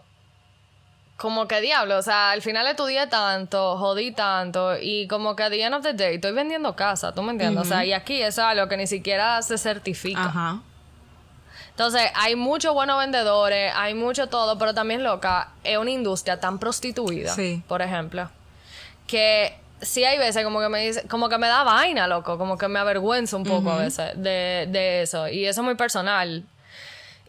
[1.18, 5.50] como que diablo, o sea, al final estudié tanto, jodí tanto y como que a
[5.50, 7.62] the end of the day estoy vendiendo casa, ¿tú me entiendes?
[7.62, 10.26] O sea, y aquí es algo que ni siquiera se certifica.
[10.26, 10.60] Ajá.
[11.74, 16.60] Entonces, hay muchos buenos vendedores, hay mucho todo, pero también, loca, es una industria tan
[16.60, 17.36] prostituida,
[17.68, 18.30] por ejemplo,
[19.08, 22.60] que sí hay veces como que me dice, como que me da vaina, loco, como
[22.60, 25.28] que me avergüenza un poco a veces de, de, eso.
[25.28, 26.44] Y eso es muy personal.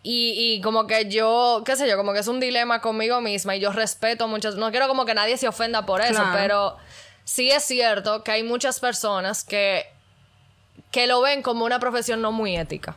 [0.02, 3.56] Y, y, como que yo, qué sé yo, como que es un dilema conmigo misma
[3.56, 6.76] y yo respeto muchas, no quiero como que nadie se ofenda por eso, pero
[7.24, 9.86] sí es cierto que hay muchas personas que,
[10.90, 12.96] que lo ven como una profesión no muy ética.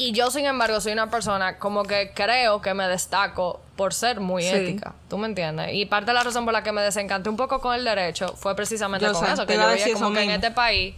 [0.00, 4.18] Y yo, sin embargo, soy una persona como que creo que me destaco por ser
[4.18, 4.94] muy ética.
[5.10, 5.74] ¿Tú me entiendes?
[5.74, 8.28] Y parte de la razón por la que me desencanté un poco con el derecho
[8.34, 9.44] fue precisamente con eso.
[9.44, 10.94] Que yo veía como que en este país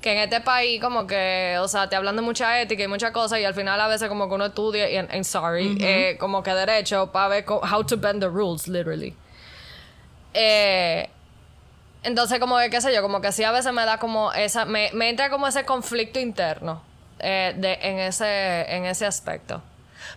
[0.00, 3.12] que en este país como que, o sea, te hablan de mucha ética y muchas
[3.12, 6.42] cosas y al final a veces como que uno estudia, y, en sorry, eh, como
[6.42, 9.14] que derecho para ver how to bend the rules, literally.
[10.34, 11.08] Eh,
[12.02, 14.64] entonces como que, qué sé yo, como que sí a veces me da como esa,
[14.64, 16.82] me, me entra como ese conflicto interno
[17.22, 19.62] eh, de, en, ese, en ese aspecto.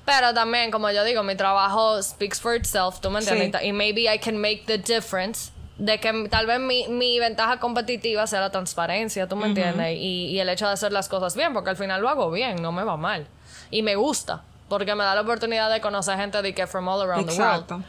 [0.03, 3.63] Pero también, como yo digo, mi trabajo speaks for itself, ¿tú me entiendes?
[3.63, 8.27] Y maybe I can make the difference de que tal vez mi, mi ventaja competitiva
[8.27, 9.97] sea la transparencia, ¿tú me entiendes?
[9.97, 12.61] Y, y, el hecho de hacer las cosas bien, porque al final lo hago bien,
[12.61, 13.27] no me va mal.
[13.71, 17.01] Y me gusta, porque me da la oportunidad de conocer gente de que from all
[17.01, 17.83] around the world.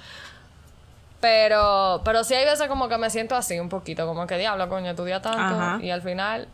[1.21, 4.69] Pero, pero sí hay veces como que me siento así un poquito, como que diablo,
[4.69, 6.49] coño, estudia tanto y al final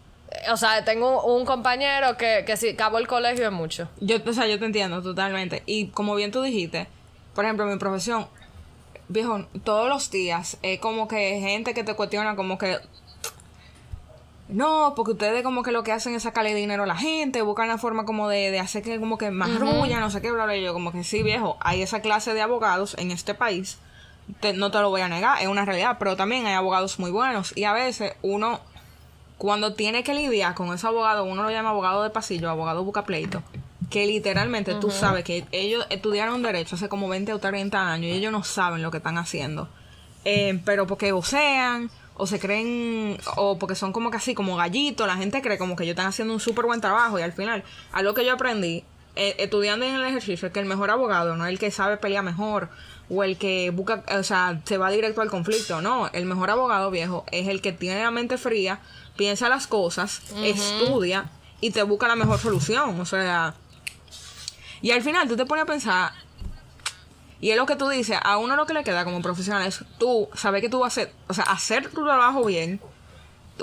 [0.51, 3.88] o sea, tengo un compañero que, que si acabó el colegio es mucho.
[4.01, 5.62] Yo, o sea, yo te entiendo totalmente.
[5.66, 6.87] Y como bien tú dijiste,
[7.35, 8.27] por ejemplo, mi profesión,
[9.09, 12.79] viejo, todos los días es como que gente que te cuestiona como que
[14.49, 17.68] no, porque ustedes como que lo que hacen es sacarle dinero a la gente, buscan
[17.68, 20.45] la forma como de, de hacer que como que más rulla, no sé qué, bla,
[20.45, 23.79] bla, y yo como que sí, viejo, hay esa clase de abogados en este país,
[24.40, 27.11] te- no te lo voy a negar, es una realidad, pero también hay abogados muy
[27.11, 28.61] buenos y a veces uno,
[29.42, 33.02] cuando tiene que lidiar con ese abogado, uno lo llama abogado de pasillo, abogado busca
[33.02, 33.42] pleito,
[33.90, 38.12] que literalmente tú sabes que ellos estudiaron derecho hace como 20 o 30 años y
[38.12, 39.68] ellos no saben lo que están haciendo.
[40.24, 45.16] Eh, pero porque vocean o se creen o porque son como casi como gallitos, la
[45.16, 48.14] gente cree como que ellos están haciendo un súper buen trabajo y al final, algo
[48.14, 48.85] que yo aprendí
[49.16, 51.96] eh, estudiando en el ejercicio es que el mejor abogado no es el que sabe
[51.96, 52.68] pelear mejor
[53.11, 56.90] o el que busca, o sea, se va directo al conflicto, no, el mejor abogado
[56.90, 58.81] viejo es el que tiene la mente fría,
[59.16, 63.55] piensa las cosas, estudia y te busca la mejor solución, o sea,
[64.81, 66.12] y al final tú te pones a pensar,
[67.40, 69.85] y es lo que tú dices, a uno lo que le queda como profesional es
[69.98, 72.81] tú saber que tú vas a hacer, o sea, hacer tu trabajo bien,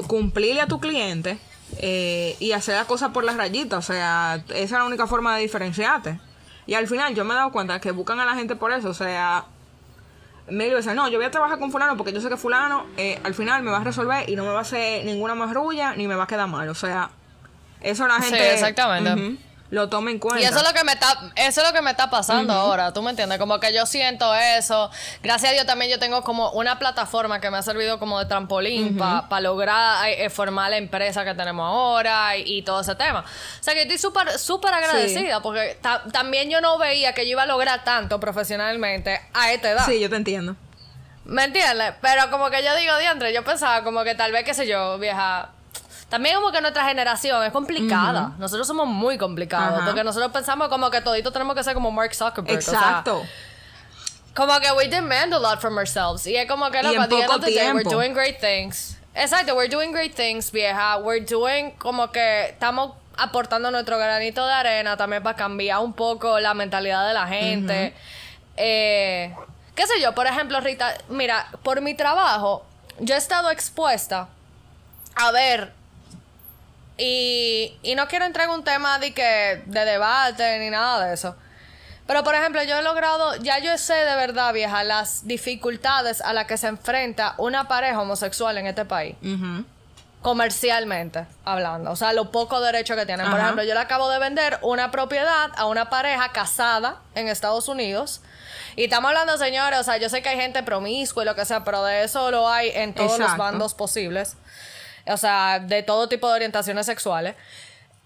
[0.07, 1.39] cumplirle a tu cliente
[1.77, 5.35] eh, y hacer las cosas por las rayitas, o sea, esa es la única forma
[5.35, 6.19] de diferenciarte.
[6.67, 8.89] Y al final yo me he dado cuenta que buscan a la gente por eso,
[8.89, 9.45] o sea,
[10.51, 13.19] me dicen, no, yo voy a trabajar con fulano porque yo sé que fulano eh,
[13.23, 15.93] al final me va a resolver y no me va a hacer ninguna más rulla
[15.95, 17.09] ni me va a quedar mal, o sea,
[17.81, 19.13] eso la Sí, gente exactamente.
[19.13, 19.37] ujú,
[19.71, 20.41] lo toma en cuenta.
[20.41, 22.91] Y eso es lo que me está, eso es lo que me está pasando ahora,
[22.91, 23.37] ¿tú me entiendes?
[23.37, 24.89] Como que yo siento eso.
[25.21, 28.25] Gracias a Dios también yo tengo como una plataforma que me ha servido como de
[28.25, 28.97] trampolín
[29.29, 33.19] para lograr eh, formar la empresa que tenemos ahora y, y todo ese tema.
[33.19, 37.31] O sea que estoy súper, súper agradecida porque ta- también yo no veía que yo
[37.31, 39.85] iba a lograr tanto profesionalmente a esta edad.
[39.85, 40.55] Sí, yo te entiendo.
[41.25, 41.93] ¿Me entiendes?
[42.01, 44.97] Pero como que yo digo, diantre, yo pensaba como que tal vez, qué sé yo,
[44.97, 45.49] vieja.
[46.09, 48.33] También como que nuestra generación es complicada.
[48.39, 49.83] Nosotros somos muy complicados.
[49.85, 52.57] Porque nosotros pensamos como que todito tenemos que ser como Mark Zuckerberg.
[52.57, 53.23] o sea, Exacto.
[54.35, 56.25] como que we demand a lot from ourselves.
[56.25, 58.97] Y es como que loco, at the end of the day, we're doing great things.
[59.13, 60.97] Exacto, we're doing great things, vieja.
[60.97, 66.39] We're doing como que estamos aportando nuestro granito de arena también para cambiar un poco
[66.39, 67.93] la mentalidad de la gente.
[68.55, 69.35] Eh,
[69.75, 72.65] qué sé yo, por ejemplo, Rita, mira, por mi trabajo,
[72.99, 74.29] yo he estado expuesta
[75.15, 75.73] a ver
[76.99, 81.13] y, y no quiero entrar en un tema de que de debate ni nada de
[81.13, 81.35] eso.
[82.05, 86.33] Pero por ejemplo, yo he logrado, ya yo sé de verdad, vieja, las dificultades a
[86.33, 89.15] las que se enfrenta una pareja homosexual en este país.
[90.21, 91.91] Comercialmente hablando.
[91.91, 93.29] O sea, lo poco derecho que tienen.
[93.29, 97.67] Por ejemplo, yo le acabo de vender una propiedad a una pareja casada en Estados
[97.67, 98.21] Unidos.
[98.75, 101.45] Y estamos hablando, señores, o sea, yo sé que hay gente promiscua y lo que
[101.45, 104.35] sea, pero de eso lo hay en todos los bandos posibles.
[105.09, 107.35] O sea, de todo tipo de orientaciones sexuales.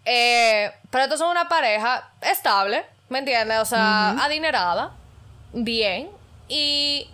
[0.06, 3.60] Eh, pero entonces una pareja estable, ¿me entiendes?
[3.60, 4.92] O sea, adinerada,
[5.54, 6.10] bien.
[6.48, 7.10] Y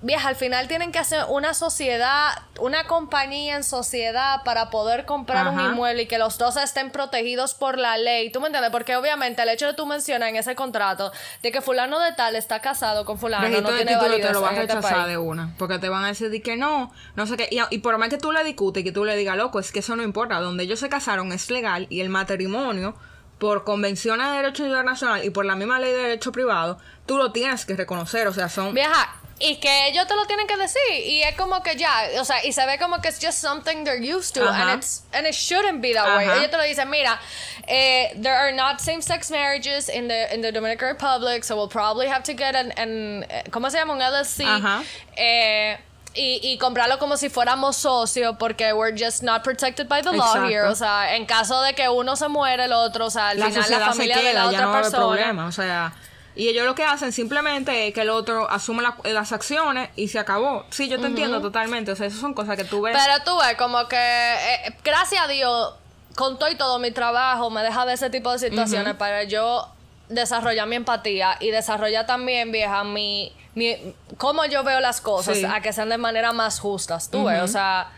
[0.00, 2.30] vieja, al final tienen que hacer una sociedad,
[2.60, 7.54] una compañía en sociedad para poder comprar un inmueble y que los dos estén protegidos
[7.54, 8.30] por la ley.
[8.30, 8.70] ¿Tú me entiendes?
[8.70, 11.10] Porque obviamente el hecho de tú mencionar en ese contrato
[11.42, 14.26] de que fulano de tal está casado con fulano registro no de tiene título validez
[14.28, 15.08] te lo vas a este rechazar país.
[15.08, 15.54] de una.
[15.58, 17.48] Porque te van a decir de que no, no sé qué.
[17.50, 19.72] Y, y por más que tú le discutes y que tú le digas, loco, es
[19.72, 20.40] que eso no importa.
[20.40, 22.94] Donde ellos se casaron es legal y el matrimonio,
[23.38, 27.32] por convenciones de derecho internacional y por la misma ley de derecho privado, tú lo
[27.32, 28.26] tienes que reconocer.
[28.28, 28.74] O sea, son.
[28.74, 30.80] Vieja, y que ellos te lo tienen que decir.
[31.04, 33.84] Y es como que ya, o sea, y se ve como que it's just something
[33.84, 34.42] they're used to.
[34.42, 34.62] Ajá.
[34.62, 36.24] And, it's, and it shouldn't be that way.
[36.24, 37.18] Ellos te lo dicen, mira,
[37.66, 42.08] eh, there are not same-sex marriages in the, in the Dominican Republic, so we'll probably
[42.08, 43.92] have to get an, an eh, ¿cómo se llama?
[43.92, 44.44] Un LLC.
[44.44, 44.82] Ajá.
[45.16, 45.78] Eh,
[46.14, 50.34] y, y comprarlo como si fuéramos socios porque we're just not protected by the law
[50.48, 50.64] here.
[50.66, 53.46] O sea, en caso de que uno se muere, el otro, o sea, al la
[53.50, 54.98] final la familia de queda, la ya otra no persona.
[54.98, 55.46] problema.
[55.46, 55.92] O sea.
[56.38, 60.06] Y ellos lo que hacen simplemente es que el otro asume la- las acciones y
[60.08, 60.64] se acabó.
[60.70, 61.90] Sí, yo te entiendo totalmente.
[61.90, 62.96] O sea, esas son cosas que tú ves.
[62.96, 65.74] Pero tú ves, como que, eh, gracias a Dios,
[66.14, 69.68] con todo y todo mi trabajo me deja ver ese tipo de situaciones para yo
[70.08, 73.76] desarrollar mi empatía y desarrollar también, vieja, mi, mi
[74.16, 75.44] cómo yo veo las cosas Sí.
[75.44, 77.10] a que sean de manera más justas.
[77.10, 77.88] Tú ves, o sea,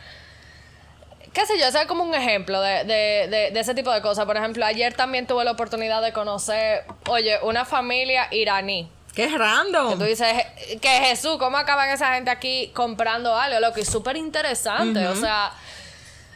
[1.32, 4.00] qué sé yo, ese es como un ejemplo de, de, de, de ese tipo de
[4.02, 4.24] cosas.
[4.26, 8.90] Por ejemplo, ayer también tuve la oportunidad de conocer, oye, una familia iraní.
[9.14, 9.98] ¡Qué random!
[9.98, 13.58] Tú dices "Je- que Jesús, ¿cómo acaban esa gente aquí comprando algo?
[13.60, 15.06] Lo que es súper interesante.
[15.08, 15.52] O sea,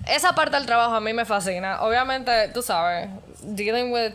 [0.08, 1.82] esa parte del trabajo a mí me fascina.
[1.82, 3.08] Obviamente, tú sabes,
[3.42, 4.12] dealing with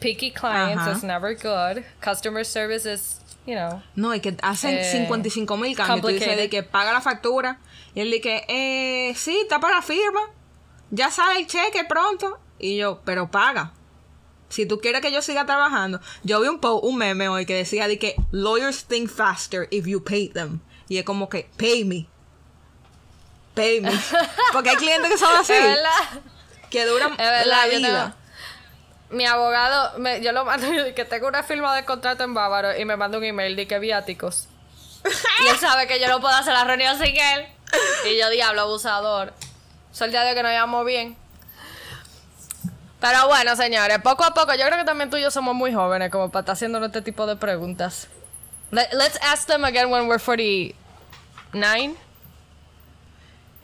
[0.00, 1.82] picky clients is never good.
[2.04, 3.80] Customer service is, you know.
[3.94, 6.00] No, y que hacen Eh, 55 mil cambios.
[6.00, 7.58] Tú dices de que paga la factura.
[7.96, 10.20] Y él dice, eh, sí, está para firma.
[10.90, 12.38] Ya sale el cheque pronto.
[12.58, 13.72] Y yo, pero paga.
[14.50, 15.98] Si tú quieres que yo siga trabajando.
[16.22, 19.86] Yo vi un, po un meme hoy que decía de que lawyers think faster if
[19.86, 20.60] you pay them.
[20.88, 22.06] Y es como que, pay me.
[23.54, 23.90] pay me.
[24.52, 26.20] Porque hay clientes que son así, Es verdad.
[26.70, 28.16] que duran Es verdad, la vida.
[29.10, 32.84] mi abogado, me- yo lo mando que tengo una firma de contrato en Bávaro y
[32.84, 34.48] me manda un email de que viáticos.
[35.44, 37.46] y él sabe que yo no puedo hacer la reunión sin él.
[38.08, 39.32] Y yo, diablo, abusador.
[39.92, 41.16] Suerte Dios que nos llevamos bien.
[43.00, 45.72] Pero bueno, señores, poco a poco, yo creo que también tú y yo somos muy
[45.74, 48.08] jóvenes como para estar haciendo este tipo de preguntas.
[48.70, 51.94] Let- let's ask them again when we're 49.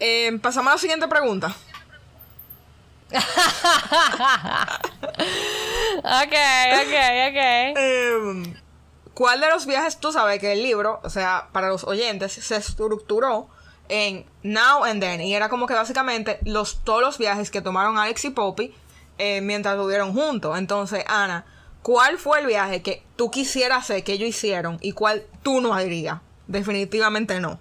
[0.00, 1.54] Eh, pasamos a la siguiente pregunta.
[6.04, 6.34] Ok,
[6.82, 6.94] ok,
[7.28, 7.40] ok.
[7.76, 8.54] Eh,
[9.14, 12.56] ¿Cuál de los viajes tú sabes que el libro, o sea, para los oyentes, se
[12.56, 13.48] estructuró
[13.92, 15.20] en Now and Then?
[15.20, 18.74] Y era como que básicamente los, todos los viajes que tomaron Alex y Poppy
[19.18, 20.58] eh, mientras estuvieron juntos.
[20.58, 21.44] Entonces, Ana,
[21.82, 25.74] ¿cuál fue el viaje que tú quisieras hacer, que ellos hicieron, y cuál tú no
[25.74, 26.18] harías?
[26.46, 27.60] Definitivamente no.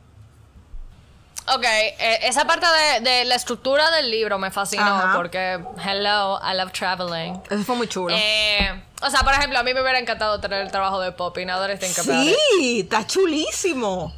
[1.54, 5.14] Ok, eh, esa parte de, de la estructura del libro me fascinó Ajá.
[5.18, 7.42] porque, hello, I love traveling.
[7.50, 8.16] Eso fue muy chulo.
[8.18, 11.44] Eh, o sea, por ejemplo, a mí me hubiera encantado tener el trabajo de Poppy,
[11.44, 11.82] about it.
[11.82, 14.14] Sí, está chulísimo.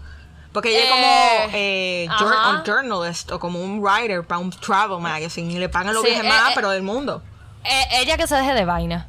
[0.53, 2.49] Porque ella es Eh, como eh, jour- ajá.
[2.51, 6.09] un journalist o como un writer para un travel magazine y le pagan los Sí,
[6.09, 6.53] viajes eh, más eh.
[6.55, 7.21] pero del mundo.
[7.63, 9.07] Eh, ella que se deje de vaina.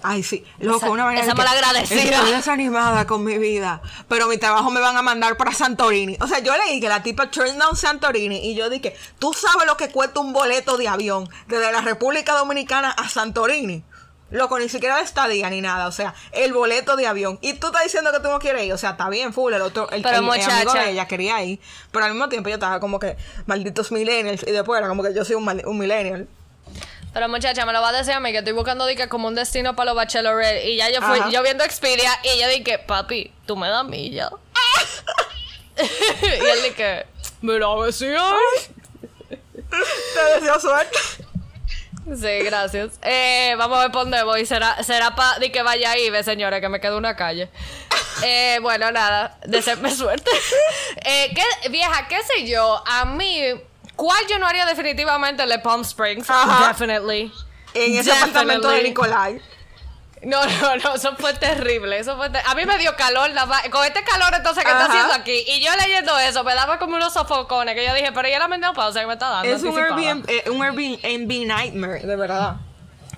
[0.00, 0.44] Ay, sí.
[0.60, 2.00] Loco, Esa- una manera esa malagradecida.
[2.02, 3.82] Estoy desanimada con mi vida.
[4.08, 6.16] Pero mi trabajo me van a mandar para Santorini.
[6.20, 8.36] O sea, yo leí que la tipa turned down Santorini.
[8.48, 12.34] Y yo dije, ¿tú sabes lo que cuesta un boleto de avión desde la República
[12.34, 13.82] Dominicana a Santorini?
[14.30, 15.86] Loco, ni siquiera de estadía ni nada.
[15.86, 17.38] O sea, el boleto de avión.
[17.40, 18.72] Y tú estás diciendo que tú no quieres ir.
[18.74, 19.52] O sea, está bien, full.
[19.54, 21.58] El otro, el, Pero, el- el amigo de ella quería ir.
[21.90, 23.16] Pero al mismo tiempo yo estaba como que,
[23.46, 24.42] malditos millennials.
[24.46, 26.28] Y después era como que yo soy un, mal- un millennial.
[27.14, 29.34] Pero muchacha, me lo va a decir a mí que estoy buscando dique como un
[29.34, 30.66] destino para los bachelorette.
[30.66, 31.30] Y ya yo fui, Ajá.
[31.30, 34.30] yo viendo Expedia y yo dije, papi, tú me das milla.
[35.78, 37.06] y él dije,
[37.40, 39.38] mira, hay".
[39.70, 40.98] Te deseo suerte.
[42.16, 42.98] Sí, gracias.
[43.02, 44.46] Eh, vamos a ver por dónde voy.
[44.46, 47.50] Será, será para que vaya ahí, ve, señores, que me quedo una calle.
[48.22, 50.30] Eh, bueno, nada, desearme suerte.
[51.04, 53.40] Eh, ¿qué- vieja, qué sé yo, a mí,
[53.96, 56.28] ¿cuál yo no haría definitivamente el de Palm Springs?
[56.28, 56.68] Ajá.
[56.68, 57.32] Definitely.
[57.74, 58.82] En ese apartamento de.
[58.82, 59.40] Nicolai.
[60.22, 61.98] No, no, no, eso fue terrible.
[61.98, 63.62] Eso fue ter- A mí me dio calor, nada más.
[63.68, 65.44] con este calor entonces que está haciendo aquí.
[65.46, 68.48] Y yo leyendo eso, me daba como unos sofocones que yo dije, pero ya la
[68.48, 69.48] menopausa que me está dando.
[69.54, 69.78] Es un.
[69.78, 72.56] Airbnb, eh, un Airbnb nightmare, de verdad.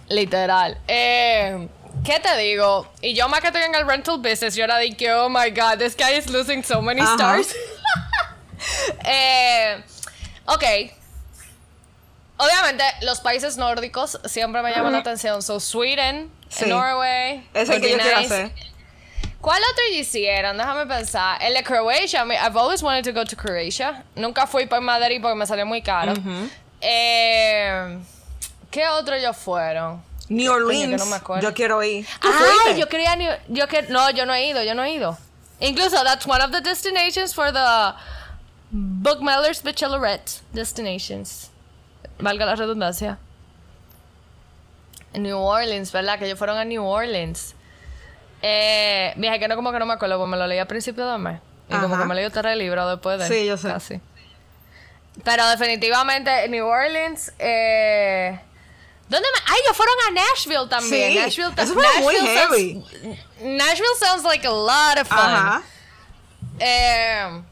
[0.08, 0.78] Literal.
[0.88, 1.68] Eh,
[2.04, 2.90] ¿Qué te digo?
[3.00, 5.50] Y yo más que estoy en el rental business, yo era de que, oh my
[5.50, 7.14] god, this guy is losing so many Ajá.
[7.14, 7.54] stars.
[9.04, 9.82] eh,
[10.46, 10.64] ok.
[12.38, 15.42] Obviamente, los países nórdicos siempre me llaman la atención.
[15.42, 16.66] So, Sweden, Sí.
[16.68, 17.48] Norway.
[17.54, 18.52] Es el que yo quiero hacer.
[19.40, 20.58] ¿Cuál otro hicieron?
[20.58, 21.38] Déjame pensar.
[21.40, 21.62] El de
[22.26, 24.04] mean, I've always wanted to go to Croatia.
[24.14, 26.12] Nunca fui por Madrid porque me salió muy caro.
[26.82, 27.98] Eh,
[28.70, 30.02] ¿Qué otro ellos fueron?
[30.28, 31.04] New Orleans.
[31.08, 32.06] no yo quiero ir.
[32.20, 32.34] ¿Tú Ay,
[32.64, 32.80] fuiste?
[32.80, 35.16] yo quería New- yo que no, yo no he ido, yo no he ido.
[35.60, 37.94] Incluso that's one of the destinations for the
[38.72, 41.50] Bookmellers Bachelorette destinations.
[42.18, 43.18] Valga la redundancia.
[45.14, 46.18] New Orleans, ¿verdad?
[46.18, 47.54] Que ellos fueron a New Orleans.
[48.42, 51.06] Eh, viaje que no como que no me acuerdo, porque me lo leí a principio
[51.10, 51.40] de mes.
[51.68, 53.28] Y como que me leí otro libro después de.
[53.28, 53.68] Sí, yo sé.
[53.68, 54.00] Casi.
[55.24, 57.32] Pero definitivamente New Orleans.
[57.38, 58.38] Eh,
[59.08, 59.38] ¿Dónde me.?
[59.52, 61.12] ¡Ay, ellos fueron a Nashville también!
[61.12, 62.72] Sí, Nashville, ta- eso fue muy Nashville heavy.
[63.02, 65.18] Sounds, Nashville sounds like a lot of fun.
[65.18, 65.62] Ajá.
[66.60, 67.42] Eh,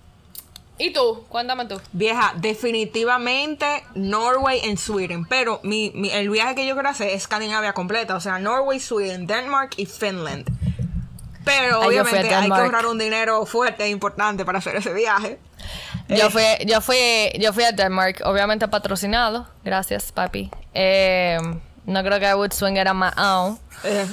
[0.79, 1.25] ¿Y tú?
[1.29, 1.81] Cuéntame tú.
[1.93, 5.25] Vieja, definitivamente Norway en Sweden.
[5.27, 8.15] Pero mi, mi- el viaje que yo quiero hacer es Escandinavia completa.
[8.15, 10.47] O sea, Norway, Sweden, Denmark y Finland.
[11.45, 15.39] Pero Ay, obviamente hay que ahorrar un dinero fuerte e importante para hacer ese viaje.
[16.09, 16.31] Yo Eh.
[16.31, 16.97] fui, yo fui,
[17.41, 19.49] yo fui a Denmark, obviamente patrocinado.
[19.65, 20.51] Gracias, papi.
[20.75, 21.39] Eh,
[21.87, 23.59] no creo que I would swing it on my own.
[23.85, 24.07] Eh,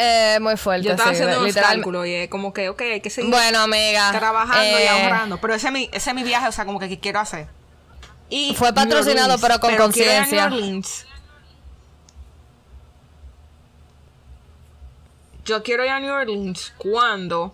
[0.00, 3.00] Eh, muy fuerte, yo estaba sí, haciendo unos cálculos y es como que, ok, hay
[3.00, 4.12] que seguir Bueno, amiga.
[4.12, 5.40] trabajando y eh, ahorrando.
[5.40, 7.48] Pero ese es, mi, ese es mi viaje, o sea, como que, que quiero hacer.
[8.30, 10.50] Y Fue patrocinado, Orleans, pero con conciencia.
[15.44, 17.52] Yo quiero ir a New Orleans cuando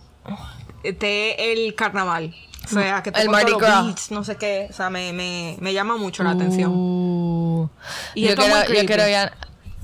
[0.83, 2.35] esté el carnaval.
[2.65, 4.67] O sea, que El tengo todos los beats, no sé qué.
[4.69, 6.71] O sea, me, me, me llama mucho la atención.
[6.75, 7.69] Uh,
[8.15, 9.31] Y yo, quiero, yo quiero ir a,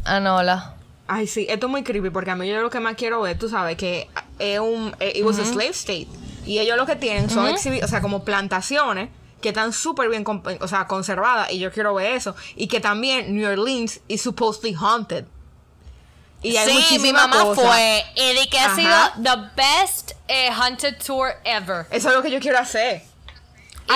[0.03, 0.75] a Nola.
[1.13, 3.37] Ay, sí, esto es muy creepy porque a mí yo lo que más quiero ver,
[3.37, 4.07] tú sabes, que
[4.39, 4.95] es un.
[5.01, 6.07] eh, It was a slave state.
[6.45, 9.09] Y ellos lo que tienen son exhibi- o sea, como plantaciones
[9.41, 11.51] que están súper bien o sea, conservadas.
[11.51, 12.35] Y yo quiero ver eso.
[12.55, 15.25] Y que también New Orleans is supposedly haunted.
[16.43, 17.65] Y hay Sí, mi mamá cosas.
[17.65, 18.03] fue.
[18.15, 21.85] Y que ha sido the best eh, haunted tour ever.
[21.91, 23.03] Eso es lo que yo quiero hacer.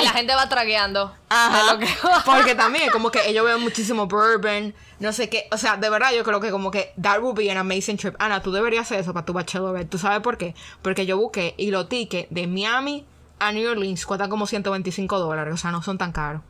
[0.01, 1.15] Y la gente va tragueando.
[1.29, 1.57] Ajá.
[1.65, 1.87] de lo que.
[2.25, 5.47] Porque también, como que ellos ven muchísimo bourbon, no sé qué.
[5.51, 8.15] O sea, de verdad, yo creo que como que that would be an amazing trip.
[8.19, 9.89] Ana, tú deberías hacer eso para tu bachelorette.
[9.89, 10.55] ¿Tú sabes por qué?
[10.81, 13.05] Porque yo busqué y los tickets de Miami
[13.39, 15.53] a New Orleans cuestan como 125 dólares.
[15.53, 16.41] O sea, no son tan caros.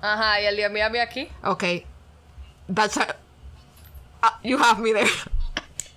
[0.00, 1.28] Ajá, y el día Miami aquí.
[1.44, 1.64] Ok.
[2.74, 3.16] That's a-
[4.22, 5.10] Ah, you have me there.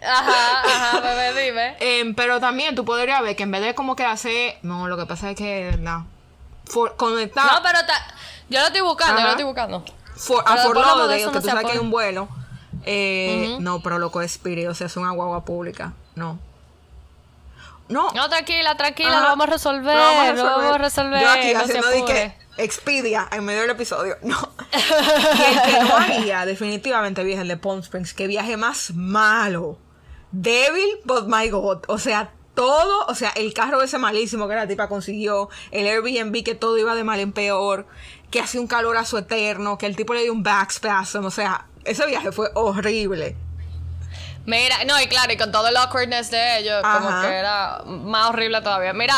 [0.03, 1.75] Ajá, ajá, bebé, dime.
[1.79, 4.55] Em, pero también tú podrías ver que en vez de como que hacer.
[4.61, 5.77] No, lo que pasa es que.
[5.79, 6.05] No.
[6.65, 6.95] For.
[6.99, 8.15] No, pero ta-
[8.49, 9.25] yo lo estoy buscando, yo Ajá.
[9.25, 9.85] lo estoy buscando.
[10.15, 12.27] For- a Fort Lauderdale, que no tú sabes que hay un vuelo.
[12.85, 15.93] eh, No, pero loco es Spirit, o sea, es una guagua pública.
[16.15, 16.39] No.
[17.87, 18.11] No.
[18.13, 19.19] No, tranquila, tranquila, Ajá.
[19.21, 21.21] lo vamos a resolver, Lo lo vamos a resolver.
[21.21, 24.15] Yo aquí no haciendo de que Expedia en medio del episodio.
[24.23, 24.37] No.
[24.73, 28.13] y el que no haría, definitivamente, viaje el de Palm Springs.
[28.13, 29.77] Que viaje más malo.
[30.31, 31.83] Débil, but my God.
[31.87, 33.05] O sea, todo.
[33.07, 35.49] O sea, el carro ese malísimo que la tipa consiguió.
[35.71, 37.85] El Airbnb que todo iba de mal en peor.
[38.31, 39.77] Que hacía un calor a su eterno.
[39.77, 41.23] Que el tipo le dio un backspasm.
[41.25, 43.35] O sea, ese viaje fue horrible.
[44.45, 48.29] Mira, no, y claro, y con todo el awkwardness de ellos, como que era más
[48.29, 48.93] horrible todavía.
[48.93, 49.15] Mira,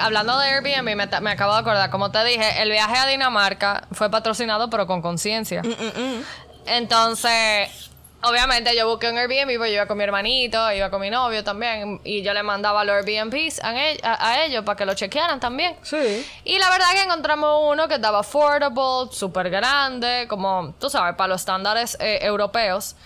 [0.00, 3.88] hablando de Airbnb, me, me acabo de acordar, como te dije, el viaje a Dinamarca
[3.90, 5.62] fue patrocinado, pero con conciencia.
[5.62, 6.22] Mm,
[6.66, 7.90] Entonces,
[8.22, 11.42] obviamente yo busqué un Airbnb, pues yo iba con mi hermanito, iba con mi novio
[11.44, 14.94] también, y yo le mandaba los Airbnbs a, e- a- a ellos para que lo
[14.94, 15.76] chequearan también.
[15.82, 16.26] Sí.
[16.44, 21.28] Y la verdad que encontramos uno que estaba affordable, súper grande, como tú sabes, para
[21.28, 22.96] los estándares eh, europeos.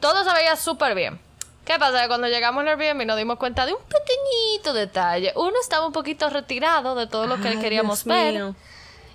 [0.00, 1.20] Todo se veía súper bien.
[1.64, 2.00] ¿Qué pasa?
[2.02, 5.32] Que cuando llegamos al Airbnb nos dimos cuenta de un pequeñito detalle.
[5.36, 8.32] Uno estaba un poquito retirado de todo lo que Ay, queríamos Dios ver.
[8.34, 8.54] mío.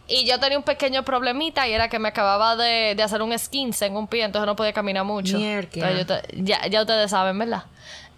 [0.07, 3.31] Y yo tenía un pequeño problemita y era que me acababa de, de hacer un
[3.31, 5.37] esquince en un pie, entonces no podía caminar mucho.
[5.81, 7.63] Entonces yo te- ya, ya ustedes saben, ¿verdad?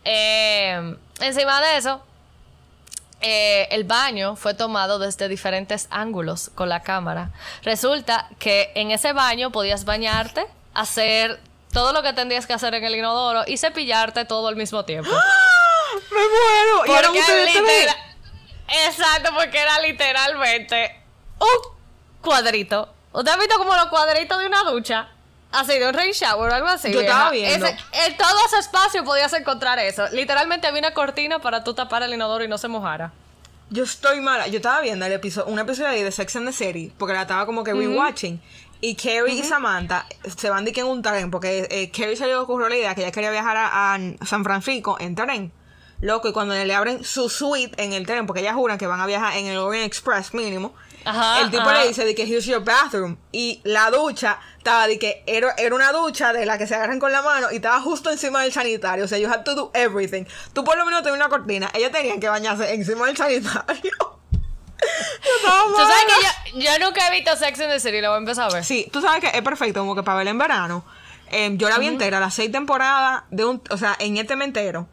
[0.04, 2.02] Eh, encima de eso,
[3.22, 7.32] eh, el baño fue tomado desde diferentes ángulos con la cámara.
[7.64, 11.40] Resulta que en ese baño podías bañarte, hacer
[11.72, 15.10] todo lo que tendrías que hacer en el inodoro y cepillarte todo al mismo tiempo.
[15.12, 16.86] ¡Me muero!
[16.86, 17.96] Y Porque ustedes
[18.88, 21.00] Exacto, porque era literalmente
[21.40, 21.75] un
[22.26, 22.90] cuadrito.
[23.14, 25.08] ¿Usted ha visto como los cuadritos de una ducha?
[25.52, 26.92] Así, de un rain shower o algo así.
[26.92, 27.66] Yo estaba viendo.
[27.66, 30.06] Ese- en todo ese espacio podías encontrar eso.
[30.12, 33.14] Literalmente había una cortina para tú tapar el inodoro y no se mojara.
[33.70, 34.48] Yo estoy mala.
[34.48, 37.22] Yo estaba viendo el episodio, un episodio ahí de Sex and the City, porque la
[37.22, 38.42] estaba como que rewatching.
[38.82, 40.06] Y Carrie y Samantha
[40.38, 42.94] se van de que en un tren, porque eh, Carrie se le ocurrió la idea
[42.94, 45.52] que ella quería viajar a, a San Francisco en tren.
[46.02, 49.00] Loco, y cuando le abren su suite en el tren, porque ellas juran que van
[49.00, 51.82] a viajar en el Orient Express mínimo, Ajá, el tipo ajá.
[51.82, 53.18] le dice de que here's your bathroom.
[53.32, 57.00] Y la ducha estaba de que era, era una ducha de la que se agarran
[57.00, 59.06] con la mano y estaba justo encima del sanitario.
[59.06, 60.26] O sea, you had to do everything.
[60.54, 61.70] Tú por lo menos tenías una cortina.
[61.74, 63.92] Ellas tenían que bañarse encima del sanitario.
[65.24, 68.02] Yo estaba ¿Tú sabes que yo, yo nunca he visto Sex and the City?
[68.02, 68.64] Lo voy a empezar a ver.
[68.64, 70.86] Sí, tú sabes que es perfecto como que para verla en verano.
[71.32, 74.46] Em, yo la vi entera, las seis temporadas de un, o sea, en este me
[74.46, 74.88] entero.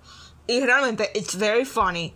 [0.47, 2.15] Y realmente, it's very funny.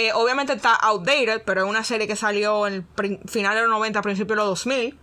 [0.00, 3.70] Eh, obviamente está outdated, pero es una serie que salió en el final de los
[3.70, 4.96] 90, principio de los 2000.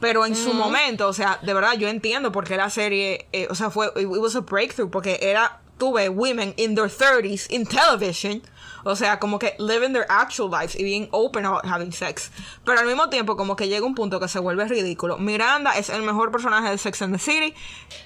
[0.00, 3.46] Pero en su momento, o sea, de verdad yo entiendo por qué la serie, eh,
[3.48, 7.64] o sea, fue, it was a breakthrough, porque era, tuve women in their 30s in
[7.64, 8.42] television,
[8.84, 12.30] o sea, como que living their actual lives y being open about having sex.
[12.66, 15.16] Pero al mismo tiempo, como que llega un punto que se vuelve ridículo.
[15.16, 17.54] Miranda es el mejor personaje de Sex and the City.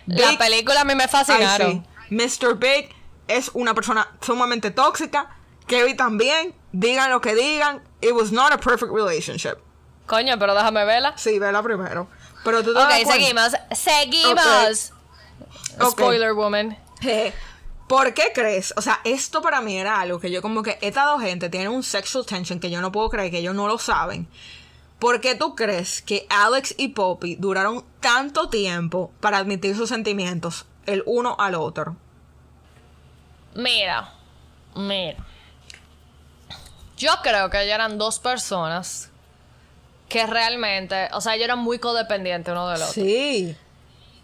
[0.07, 1.85] La Big- película a mí me fascinaron.
[2.11, 2.55] Mr.
[2.59, 2.91] Big
[3.27, 5.35] es una persona sumamente tóxica.
[5.69, 6.55] Kevin también.
[6.73, 7.83] Digan lo que digan.
[8.01, 9.59] It was not a perfect relationship.
[10.07, 11.17] Coño, pero déjame verla.
[11.17, 12.09] Sí, vela primero.
[12.45, 13.53] Pero tú te Ok, seguimos.
[13.73, 14.93] Seguimos.
[15.91, 16.77] Spoiler woman.
[17.87, 18.75] ¿Por qué crees?
[18.77, 21.71] O sea, esto para mí era algo que yo como que esta dos gente tienen
[21.71, 24.29] un sexual tension que yo no puedo creer que ellos no lo saben.
[24.99, 30.67] ¿Por qué tú crees que Alex y Poppy duraron tanto tiempo para admitir sus sentimientos
[30.87, 31.97] el uno al otro?
[33.55, 34.13] Mira,
[34.75, 35.25] mira.
[36.99, 39.11] Yo creo que ellos eran dos personas
[40.09, 42.93] que realmente, o sea, ellos eran muy codependientes uno del otro.
[42.93, 43.57] Sí.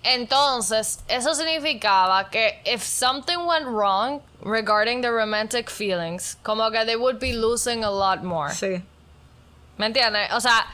[0.02, 6.96] Entonces, eso significaba que if something went wrong regarding the romantic feelings, como que they
[6.96, 8.52] would be losing a lot more.
[8.52, 8.82] Sí.
[9.78, 10.32] ¿Me entiendes?
[10.32, 10.66] O sea,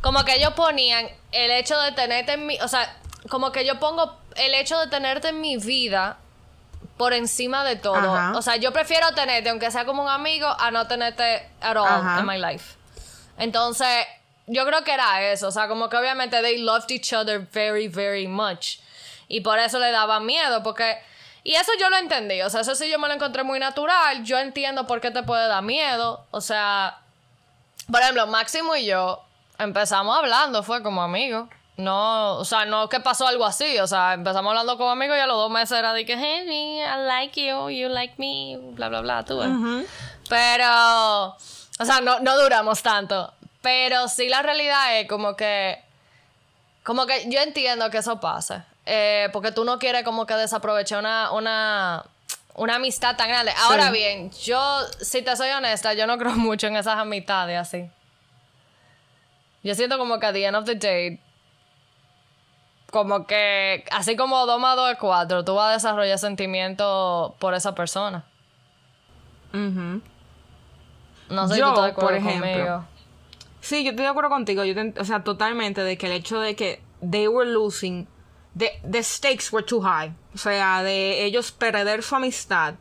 [0.00, 2.60] como que ellos ponían el hecho de tenerte en mi...
[2.60, 2.96] O sea,
[3.28, 6.18] como que yo pongo el hecho de tenerte en mi vida
[6.96, 7.96] por encima de todo.
[7.96, 8.32] Ajá.
[8.36, 11.86] O sea, yo prefiero tenerte, aunque sea como un amigo, a no tenerte at all
[11.86, 12.20] Ajá.
[12.20, 12.76] in my life.
[13.38, 14.06] Entonces,
[14.46, 15.48] yo creo que era eso.
[15.48, 18.78] O sea, como que obviamente they loved each other very, very much.
[19.28, 20.98] Y por eso le daba miedo, porque...
[21.42, 22.42] Y eso yo lo entendí.
[22.42, 24.24] O sea, eso sí yo me lo encontré muy natural.
[24.24, 26.24] Yo entiendo por qué te puede dar miedo.
[26.30, 26.98] O sea...
[27.90, 29.22] Por ejemplo, Máximo y yo
[29.58, 31.48] empezamos hablando, fue como amigos.
[31.76, 35.20] No, o sea, no que pasó algo así, o sea, empezamos hablando como amigos y
[35.20, 38.88] a los dos meses era de que, hey, I like you, you like me, bla,
[38.88, 39.40] bla, bla, tú.
[40.28, 43.32] Pero, o sea, no, no duramos tanto.
[43.60, 45.82] Pero sí la realidad es como que,
[46.82, 48.62] como que yo entiendo que eso pase.
[48.86, 52.04] Eh, porque tú no quieres como que desaprovechar una, una,
[52.54, 53.52] una amistad tan grande.
[53.58, 57.90] Ahora bien, yo, si te soy honesta, yo no creo mucho en esas amistades así.
[59.62, 61.20] Yo siento como que at the end of the day,
[62.90, 67.54] como que, así como dos más dos es cuatro, tú vas a desarrollar sentimientos por
[67.54, 68.24] esa persona.
[69.52, 70.00] Ujú.
[71.30, 72.84] No sé Yo, si tú estás de acuerdo por ejemplo, conmigo.
[73.60, 74.64] Sí, yo estoy de acuerdo contigo.
[74.64, 78.06] Yo te- o sea, totalmente de que el hecho de que they were losing,
[78.56, 80.12] the, the stakes were too high.
[80.34, 82.74] O sea, de ellos perder su amistad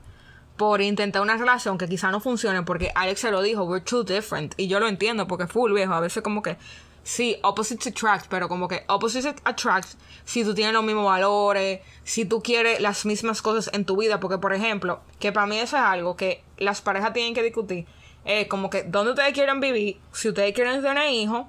[0.58, 4.04] por intentar una relación que quizá no funcione porque Alex se lo dijo, we're too
[4.04, 4.54] different.
[4.58, 6.58] Y yo lo entiendo porque full viejo, a veces como que
[7.06, 9.90] sí, opposites attract, pero como que opposites attract
[10.26, 14.20] si tú tienes los mismos valores, si tú quieres las mismas cosas en tu vida,
[14.20, 17.86] porque por ejemplo, que para mí eso es algo que las parejas tienen que discutir,
[18.26, 21.46] eh, como que dónde ustedes quieren vivir, si ustedes quieren tener hijos,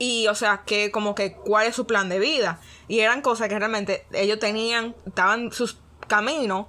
[0.00, 3.48] y o sea que como que cuál es su plan de vida y eran cosas
[3.48, 5.78] que realmente ellos tenían estaban sus
[6.08, 6.66] caminos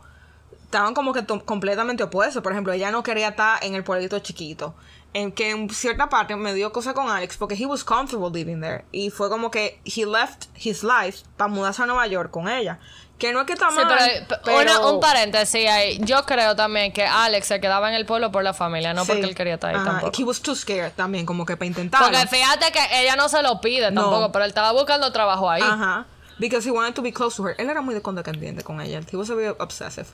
[0.64, 2.44] estaban como que completamente opuestos.
[2.44, 4.76] Por ejemplo ella no quería estar en el pueblito chiquito
[5.16, 8.60] en que en cierta parte me dio cosa con Alex porque he was comfortable living
[8.60, 12.50] there y fue como que he left his life para mudarse a Nueva York con
[12.50, 12.80] ella
[13.18, 15.98] que no es que está Sí, mal pero, pero- una- un paréntesis ahí.
[16.02, 19.12] Yo creo también que Alex se quedaba en el pueblo por la familia, no Sí.
[19.14, 20.12] porque él quería estar ahí Ajá, tampoco.
[20.22, 23.42] he was too scared también como que para intentarlo Porque fíjate que ella no se
[23.42, 24.02] lo pide No.
[24.02, 25.62] tampoco, pero él estaba buscando trabajo ahí.
[25.64, 26.06] Ajá.
[26.40, 27.56] Because he wanted to be close to her.
[27.58, 29.00] Él era muy condescendiente con ella.
[29.10, 30.08] He was a bit obsessive.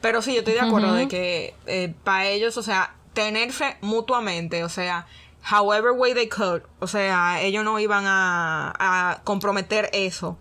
[0.00, 1.54] Pero sí, yo estoy de acuerdo de que
[2.04, 5.06] para ellos, o sea, tenerse mutuamente, o sea,
[5.50, 10.36] however way they could, o sea, ellos no iban a, a comprometer eso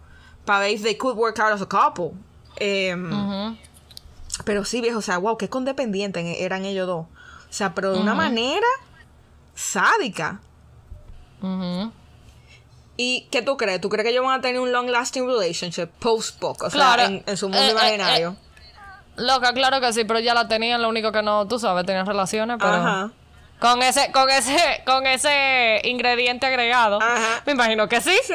[0.46, 2.12] para ver if they could work out as a couple.
[2.58, 3.58] Em.
[4.44, 7.06] Pero sí, viejo, o sea, wow, qué condependientes eran ellos dos.
[7.50, 8.68] O sea, pero de una manera
[9.56, 10.42] sádica.
[12.98, 13.82] ¿Y qué tú crees?
[13.82, 16.64] ¿Tú crees que ellos van a tener un long lasting relationship post-book?
[16.64, 17.04] O sea, Claro.
[17.04, 18.36] en, en su mundo Eh, eh, imaginario.
[19.18, 22.05] Loca, claro que sí, pero ya la tenían, lo único que no, tú sabes, tenían
[22.05, 22.74] relaciones, pero...
[22.74, 23.11] Ajá.
[23.59, 27.01] Con ese, con ese, con ese ingrediente agregado.
[27.01, 27.41] Ajá.
[27.45, 28.11] Me imagino que sí.
[28.26, 28.34] Sí.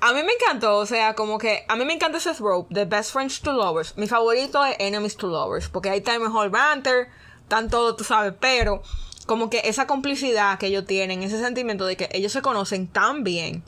[0.00, 2.84] A mí me encantó, o sea, como que a mí me encanta ese trope de
[2.84, 3.96] Best Friends to Lovers.
[3.96, 7.08] Mi favorito es Enemies to Lovers, porque ahí está el mejor banter,
[7.42, 8.82] están todo, tú sabes, pero
[9.26, 13.24] como que esa complicidad que ellos tienen, ese sentimiento de que ellos se conocen tan
[13.24, 13.62] bien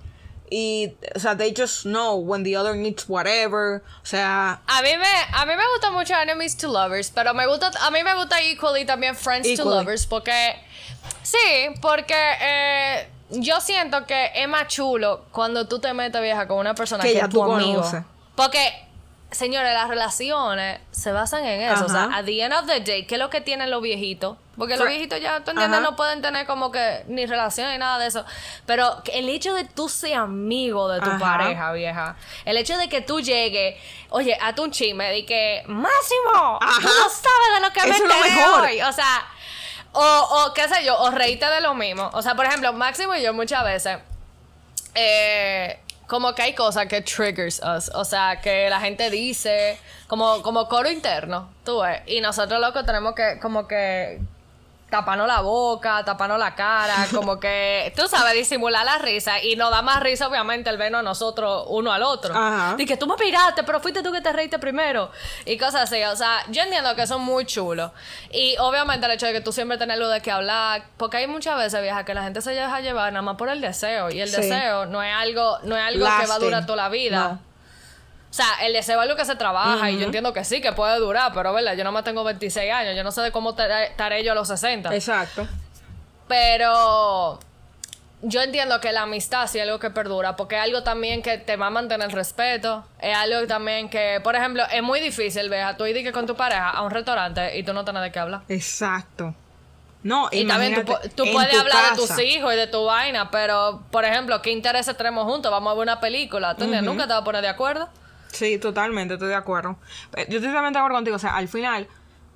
[0.51, 4.91] y, o sea, they just know when the other needs whatever, o sea, A mí
[4.97, 8.15] me, a mí me gusta mucho Enemies to Lovers, pero me gusta, a mí me
[8.15, 9.65] gusta equally también Friends to.
[9.65, 10.57] Lovers, porque
[11.23, 11.37] sí,
[11.83, 16.75] porque eh, yo siento que es más chulo cuando tú te metes vieja con una
[16.75, 17.81] persona Que que, ya es tu tú amigo.
[17.81, 18.03] conoces.
[18.35, 18.83] Porque
[19.33, 21.85] Señores, las relaciones se basan en eso.
[21.85, 24.39] O sea, at the end of the day, ¿qué es lo que tienen los viejitos?
[24.57, 27.99] Porque los viejitos ya, tú entiendes, no pueden tener como que ni relación ni nada
[27.99, 28.25] de eso.
[28.65, 32.17] Pero el hecho de tú ser amigo de tu pareja, vieja.
[32.45, 33.77] El hecho de que tú llegues,
[34.09, 36.81] oye, hazte un chisme de que, Máximo, Ajá.
[36.81, 38.61] tú no sabes de lo que me es lo enteré mejor.
[38.63, 38.81] hoy.
[38.83, 39.27] O sea,
[39.93, 42.11] o, o qué sé yo, o reíte de lo mismo.
[42.15, 43.99] O sea, por ejemplo, Máximo y yo muchas veces
[44.95, 47.91] eh, como que hay cosas que triggers us.
[47.95, 52.01] O sea, que la gente dice, como, como coro interno, tú ves.
[52.07, 54.21] Y nosotros, loco, tenemos que, como que
[54.91, 59.43] taparnos la boca, taparnos la cara, como que, tú sabes, disimular la risa.
[59.43, 62.35] Y nos da más risa, obviamente, el vernos a nosotros uno al otro.
[62.37, 62.77] Ajá.
[62.79, 65.11] Y que tú me piraste, pero fuiste tú que te reíste primero.
[65.45, 66.03] Y cosas así.
[66.05, 67.91] O sea, yo entiendo que son muy chulos.
[68.31, 70.85] Y obviamente el hecho de que tú siempre tenés lo de que hablar.
[70.97, 73.61] Porque hay muchas veces, vieja, que la gente se deja llevar nada más por el
[73.61, 74.11] deseo.
[74.11, 74.37] Y el Sí.
[74.37, 77.29] deseo no es algo, no es algo que va a durar toda la vida.
[77.29, 77.56] No.
[78.37, 80.73] O sea, el deseo es algo que se trabaja y yo entiendo que sí, que
[80.73, 84.25] puede durar, pero verdad, yo nomás tengo 26 años, yo no sé de cómo estaré
[84.25, 84.95] yo a los 60.
[84.95, 85.49] Exacto.
[86.29, 87.41] Pero
[88.21, 91.39] yo entiendo que la amistad sí es algo que perdura, porque es algo también que
[91.39, 95.79] te va a mantener respeto, es algo también que, por ejemplo, es muy difícil, veja,
[95.79, 98.43] tú ir con tu pareja a un restaurante y tú no tienes de qué hablar.
[98.51, 99.35] Exacto.
[100.03, 103.31] No, Y también tú, tú puedes tu hablar de tus hijos y de tu vaina,
[103.31, 105.51] pero, por ejemplo, ¿qué intereses tenemos juntos?
[105.51, 106.87] Vamos a ver una película, ¿tú entiendes?
[106.87, 107.89] Nunca te vas a poner de acuerdo.
[108.33, 109.77] Sí, totalmente, estoy de acuerdo.
[110.17, 111.17] Eh, Yo estoy totalmente de acuerdo contigo.
[111.17, 111.89] O sea, al final,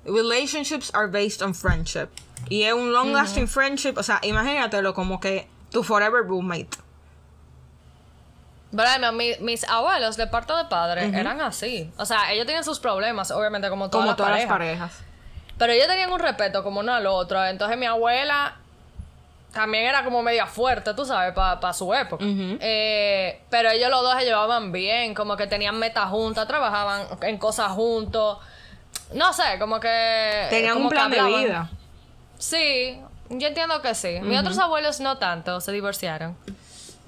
[0.05, 2.07] relationships are based on friendship.
[2.49, 3.93] Y es un long lasting friendship.
[3.97, 6.69] O sea, imagínatelo como que tu forever roommate.
[8.71, 11.91] Bueno, mi- mis abuelos de parte de padre eran así.
[11.97, 14.49] O sea, ellos tenían sus problemas, obviamente, como todas, Como las, todas parejas.
[14.49, 14.91] las parejas.
[15.57, 17.43] Pero ellos tenían un respeto como uno al otro.
[17.45, 18.55] Entonces mi abuela
[19.53, 22.23] también era como media fuerte, tú sabes, para su época.
[22.27, 27.37] Eh, pero ellos los dos se llevaban bien, como que tenían metas juntas, trabajaban en
[27.37, 28.37] cosas juntos.
[29.13, 30.47] No sé, como que...
[30.49, 31.69] Tenían como un plan de vida.
[32.37, 32.99] Sí,
[33.29, 34.19] yo entiendo que sí.
[34.21, 36.35] Mis otros abuelos no tanto, se divorciaron.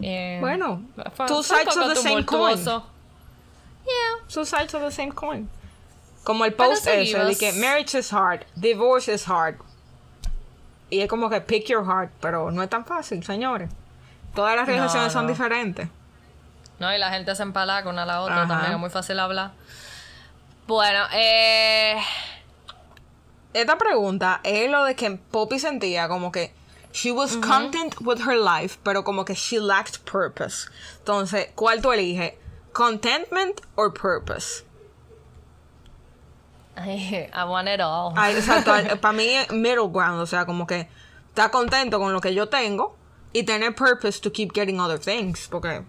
[0.01, 0.81] Eh, Bueno,
[1.15, 2.63] fue- two fue un sides of the same coin.
[2.63, 4.27] Yeah.
[4.33, 5.49] Two sides of the same coin.
[6.23, 9.55] Como el post ese de que marriage is hard, divorce is hard.
[10.93, 13.69] Y es como que pick your heart, pero no es tan fácil, señores.
[14.35, 15.31] Todas las No, relaciones son no.
[15.31, 15.87] diferentes.
[16.79, 18.47] No, y la gente se empala con una a la otra Ajá.
[18.47, 19.51] también, es muy fácil hablar.
[20.67, 21.97] Bueno, eh.
[23.53, 26.53] Esta pregunta es lo de que Poppy sentía como que
[26.91, 30.67] she was content with her life, pero como que she lacked purpose.
[30.99, 32.33] Entonces, ¿cuál tú eliges?
[32.71, 34.63] ¿Contentment or purpose?
[36.77, 38.13] I want it all.
[38.15, 38.71] Ay, exacto.
[38.99, 40.87] Para mí es middle ground, o sea, como que
[41.29, 42.95] está contento con lo que yo tengo
[43.31, 45.83] y tener purpose to keep getting other things, porque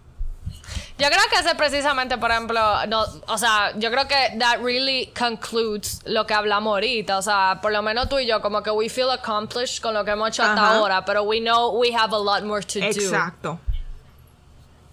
[0.97, 4.61] Yo creo que ese es precisamente, por ejemplo, no, o sea, yo creo que that
[4.62, 7.18] really concludes lo que hablamos ahorita.
[7.18, 10.05] O sea, por lo menos tú y yo, como que we feel accomplished con lo
[10.05, 12.87] que hemos hecho hasta ahora, pero we know we have a lot more to do.
[12.87, 13.59] exacto.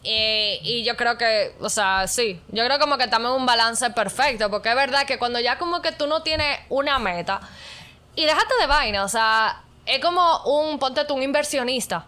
[0.03, 3.45] Eh, y yo creo que, o sea, sí, yo creo como que estamos en un
[3.45, 7.39] balance perfecto, porque es verdad que cuando ya como que tú no tienes una meta,
[8.15, 12.05] y déjate de vaina, o sea, es como un, ponte tú, un inversionista.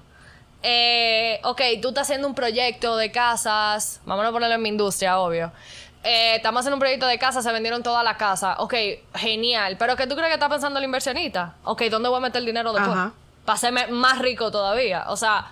[0.64, 5.20] Eh, ok, tú estás haciendo un proyecto de casas, vamos a ponerlo en mi industria,
[5.20, 5.52] obvio.
[6.04, 8.56] Eh, estamos haciendo un proyecto de casas, se vendieron todas las casas.
[8.60, 8.74] Ok,
[9.16, 9.78] genial.
[9.78, 11.56] Pero ¿qué tú crees que está pensando el inversionista?
[11.64, 12.94] Ok, ¿dónde voy a meter el dinero después?
[12.94, 13.14] Ajá.
[13.46, 15.06] Para hacerme más rico todavía.
[15.08, 15.52] O sea,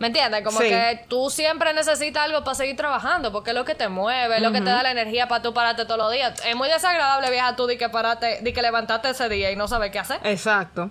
[0.00, 0.42] ¿me entiendes?
[0.42, 0.68] Como Sí.
[0.68, 4.42] que tú siempre necesitas algo para seguir trabajando, porque es lo que te mueve, es
[4.42, 6.44] lo que te da la energía para tú pararte todos los días.
[6.44, 9.68] Es muy desagradable, vieja, tú de que parate, de que levantaste ese día y no
[9.68, 10.18] sabes qué hacer.
[10.24, 10.90] Exacto.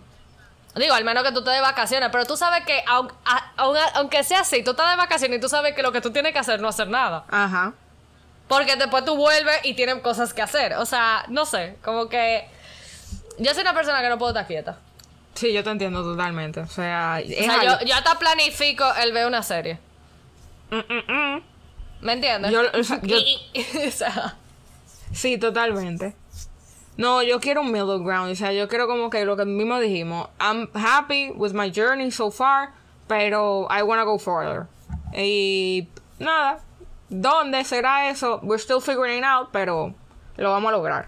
[0.75, 3.75] Digo, al menos que tú te de vacaciones, pero tú sabes que aun- a- aun-
[3.95, 6.31] aunque sea así, tú estás de vacaciones y tú sabes que lo que tú tienes
[6.31, 7.25] que hacer es no hacer nada.
[7.29, 7.73] Ajá.
[8.47, 10.75] Porque después tú vuelves y tienes cosas que hacer.
[10.75, 12.47] O sea, no sé, como que
[13.39, 14.77] yo soy una persona que no puedo estar quieta.
[15.39, 16.59] Sí, yo te entiendo totalmente.
[16.59, 19.79] O sea, O sea, yo, yo hasta planifico el ver una serie.
[20.69, 21.41] Mm, mm, mm.
[22.01, 22.51] ¿Me entiendes?
[22.51, 24.35] Yo- o sea, yo- Y- y- o sea,
[25.13, 26.13] Sí, totalmente.
[26.97, 28.31] No, yo quiero un middle ground.
[28.33, 30.27] O sea, yo quiero como que lo que mismo dijimos.
[30.41, 32.71] I'm happy with my journey so far,
[33.07, 34.67] pero I wanna go further.
[35.15, 35.87] Y
[36.19, 36.59] nada.
[37.07, 38.39] ¿Dónde será eso?
[38.43, 39.95] We're still figuring it out, pero
[40.35, 41.07] lo vamos a lograr.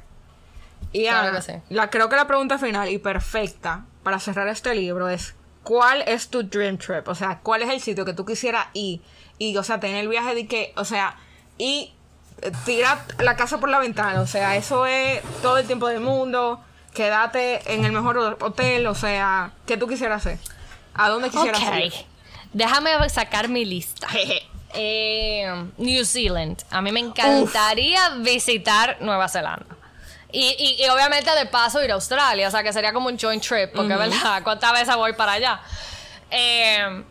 [0.94, 1.54] Y Claro Ana, que sí.
[1.70, 6.30] la, creo que la pregunta final y perfecta para cerrar este libro es ¿cuál es
[6.30, 7.08] tu dream trip?
[7.08, 9.02] O sea, ¿cuál es el sitio que tú quisieras ir?
[9.38, 11.16] Y, o sea, tener el viaje de que, o sea,
[11.58, 11.94] y
[12.42, 14.22] eh, tirar la casa por la ventana.
[14.22, 16.60] O sea, eso es todo el tiempo del mundo.
[16.94, 18.86] Quédate en el mejor ho- hotel.
[18.88, 20.40] O sea, ¿qué tú quisieras hacer?
[20.94, 21.76] ¿A dónde quisieras ok.
[21.86, 21.94] ir?
[22.54, 24.08] Déjame sacar mi lista.
[24.74, 25.46] Eh,
[25.80, 26.64] New Zealand.
[26.70, 29.66] A mí me encantaría visitar Nueva Zelanda.
[30.34, 33.18] Y, y- y obviamente de paso ir a Australia, o sea que sería como un
[33.20, 35.60] joint trip, porque verdad, ¿cuántas veces voy para allá?
[36.30, 37.04] Eh,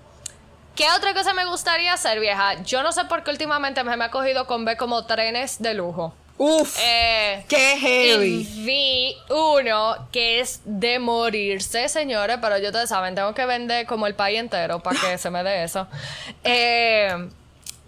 [0.75, 2.63] ¿Qué otra cosa me gustaría hacer, vieja?
[2.63, 5.75] Yo no sé por qué últimamente me, me ha cogido con ver como trenes de
[5.75, 6.15] lujo.
[6.39, 8.43] Uf, Eh, qué y heavy.
[8.65, 14.07] vi uno que es de morirse, señores, pero yo ustedes saben, tengo que vender como
[14.07, 15.87] el país entero para que se me dé eso.
[16.45, 17.29] Eh,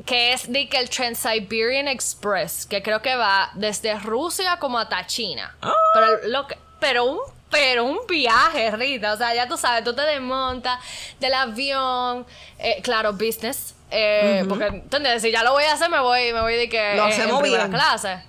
[0.06, 5.06] que es de que el Trans-Siberian Express, que creo que va desde Rusia como hasta
[5.06, 5.54] China.
[5.94, 7.18] Pero, lo que- pero un
[7.50, 9.12] pero un viaje, Rita.
[9.12, 10.78] O sea, ya tú sabes, tú te desmontas
[11.20, 12.24] del avión,
[12.58, 13.74] eh, claro, business.
[13.90, 15.20] eh, Porque, ¿entiendes?
[15.20, 17.40] Si ya lo voy a hacer, me voy, me voy de que Lo en hacemos
[17.42, 17.76] primera bien.
[17.78, 18.22] clase.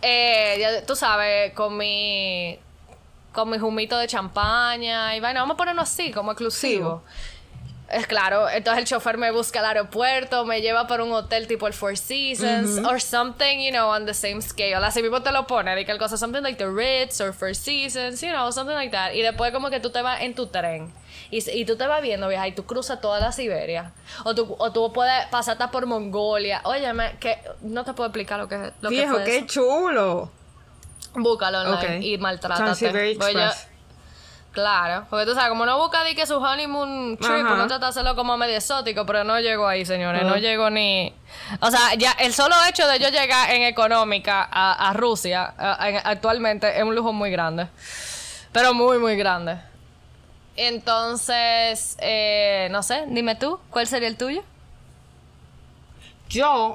[0.00, 2.58] Eh, ya tú sabes, con mi
[3.32, 7.02] con mi humito de champaña y vaina, vamos a ponernos así, como exclusivo.
[7.86, 11.66] Es claro, entonces el chofer me busca al aeropuerto, me lleva para un hotel tipo
[11.66, 14.76] el Four Seasons, or something, you know, on the same scale.
[14.84, 17.54] Así mismo te lo pone, de que el cosa, something like the Ritz or Four
[17.54, 19.12] Seasons, you know, something like that.
[19.12, 20.92] Y después como que tú te vas en tu tren.
[21.30, 23.92] Y, y tú te vas viendo, vieja, y tú cruzas toda la Siberia.
[24.24, 26.62] O tú, o tú puedes pasar hasta por Mongolia.
[26.64, 29.46] Óyeme, que no te puedo explicar lo que, lo que Viejo, fue qué eso.
[29.46, 30.30] chulo.
[31.16, 32.02] Búscalo online Ok.
[32.04, 32.62] y maltrátate.
[32.64, 33.68] Trans-Siberian Voy yo- Express.
[34.54, 37.90] Claro, porque tú sabes, como no busca de que su honeymoon trip, uno trata de
[37.90, 40.38] hacerlo como medio exótico, pero no llegó ahí, señores, no Ah.
[40.38, 41.12] llegó ni...
[41.60, 45.74] O sea, ya el solo hecho de yo llegar en económica a, a Rusia a-
[46.04, 47.66] actualmente es un lujo muy grande,
[48.52, 49.58] pero muy, muy grande.
[50.56, 54.42] Entonces, eh, no sé, dime tú, ¿cuál sería el tuyo?
[56.28, 56.74] Yo,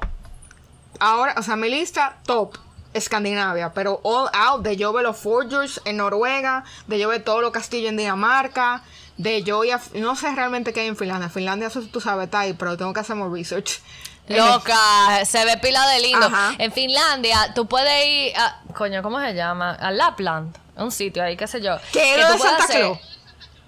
[1.00, 2.58] ahora, o sea, mi lista top,
[3.00, 7.41] Escandinavia, pero all out, de yo ver los forgers en Noruega, de yo ver todos
[7.41, 8.84] los castillos en Dinamarca,
[9.18, 11.30] de yo y no sé realmente qué hay en Finlandia.
[11.30, 13.82] Finlandia, eso tú sabes, está ahí, pero tengo que hacer más research.
[14.30, 16.30] Loca, se ve pila de lindo.
[16.60, 18.62] En Finlandia, tú puedes ir a.
[18.76, 19.72] Coño, ¿cómo se llama?
[19.72, 20.56] A Lapland.
[20.76, 21.78] Un sitio ahí, qué sé yo.
[21.91, 23.00] ¿Qué que tú Santa?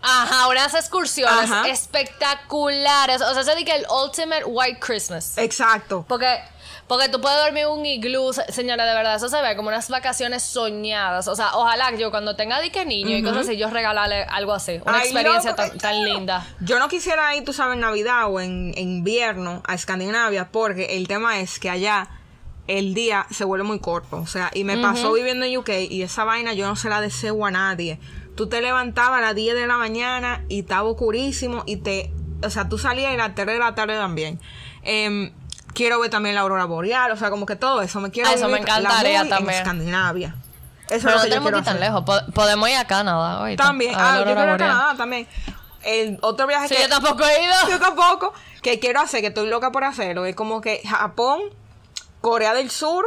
[0.03, 3.21] Ajá, unas excursiones espectaculares.
[3.21, 5.37] O sea, se dice el Ultimate White Christmas.
[5.37, 6.05] Exacto.
[6.07, 6.41] Porque
[6.91, 10.43] porque tú puedes dormir un iglú, señora, de verdad, eso se ve como unas vacaciones
[10.43, 11.29] soñadas.
[11.29, 14.81] O sea, ojalá yo cuando tenga dique niño y cosas así, yo regalarle algo así.
[14.85, 16.45] Una experiencia tan, linda.
[16.59, 21.07] Yo no quisiera ir, tú sabes, en Navidad o en, invierno a Escandinavia, porque el
[21.07, 22.09] tema es que allá
[22.67, 24.17] el día se vuelve muy corto.
[24.17, 26.99] O sea, y me pasó viviendo en UK y esa vaina yo no se la
[26.99, 28.01] deseo a nadie.
[28.35, 32.11] Tú te levantabas a las 10 de la mañana y estaba oscurísimo y te...
[32.43, 34.41] O sea, tú salías a las 3 de la tarde también.
[34.83, 35.31] Eh,
[35.73, 37.99] quiero ver también la aurora boreal, o sea, como que todo eso.
[37.99, 39.55] Me quiero eso me encantaría también.
[39.55, 40.35] En Escandinavia.
[40.89, 42.03] Eso Pero es lo no tenemos que ir tan lejos.
[42.33, 43.55] Podemos ir a Canadá hoy.
[43.55, 43.93] También.
[43.95, 45.27] Ah, yo quiero ir a Canadá también.
[45.83, 46.81] El otro viaje sí, que...
[46.81, 47.53] yo tampoco he ido.
[47.69, 48.33] Yo tampoco.
[48.61, 50.25] Que quiero hacer, que estoy loca por hacerlo.
[50.25, 51.41] Es como que Japón,
[52.19, 53.05] Corea del Sur,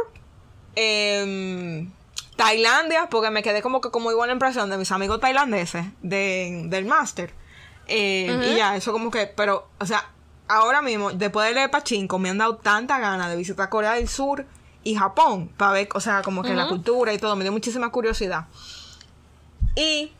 [0.75, 1.87] eh,
[2.35, 6.63] Tailandia, porque me quedé como que con muy buena impresión de mis amigos tailandeses de,
[6.65, 7.33] del máster.
[7.87, 10.09] Eh, Y ya, eso como que, pero, o sea,
[10.47, 14.07] ahora mismo, después de leer Pachinko, me han dado tanta ganas de visitar Corea del
[14.07, 14.45] Sur
[14.83, 17.91] y Japón para ver, o sea, como que la cultura y todo, me dio muchísima
[17.91, 18.45] curiosidad.
[19.75, 20.11] Y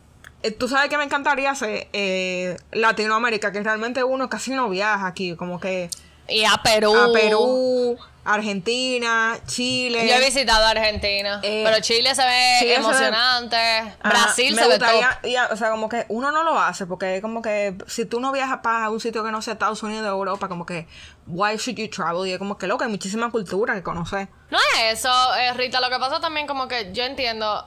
[0.41, 5.07] eh, tú sabes que me encantaría hacer eh, Latinoamérica, que realmente uno casi no viaja
[5.07, 5.89] aquí, como que...
[6.27, 6.95] Y a Perú.
[6.95, 10.07] A Perú, Argentina, Chile.
[10.07, 13.57] Yo he visitado Argentina, eh, pero Chile se ve emocionante.
[14.03, 15.51] Brasil se ve top.
[15.51, 18.31] o sea, como que uno no lo hace porque es como que si tú no
[18.31, 20.87] viajas para un sitio que no sea Estados Unidos o Europa, como que
[21.27, 22.27] why should you travel?
[22.27, 24.27] Y es como que loco, hay muchísima cultura que conocer.
[24.49, 27.65] No es eso, eh, Rita, lo que pasa también como que yo entiendo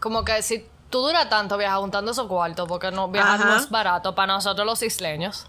[0.00, 3.68] como que si tú duras tanto viajas juntando esos cuartos porque no viajar no es
[3.68, 5.46] barato para nosotros los isleños.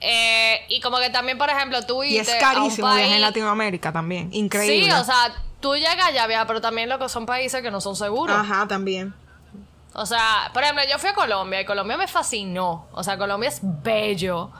[0.00, 4.28] Eh, y como que también, por ejemplo, tú Y es carísimo viajar en Latinoamérica también.
[4.32, 4.86] Increíble.
[4.86, 7.80] Sí, o sea, tú llegas allá, viajas, pero también lo que son países que no
[7.80, 8.36] son seguros.
[8.36, 9.14] Ajá, también.
[9.92, 12.86] O sea, por ejemplo, yo fui a Colombia y Colombia me fascinó.
[12.92, 14.50] O sea, Colombia es bello.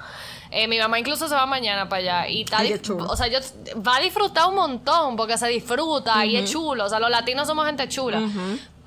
[0.50, 2.60] Eh, mi mamá incluso se va mañana para allá y está,
[3.08, 3.38] o sea, yo
[3.86, 7.46] va a disfrutar un montón porque se disfruta y es chulo, o sea, los latinos
[7.46, 8.20] somos gente chula.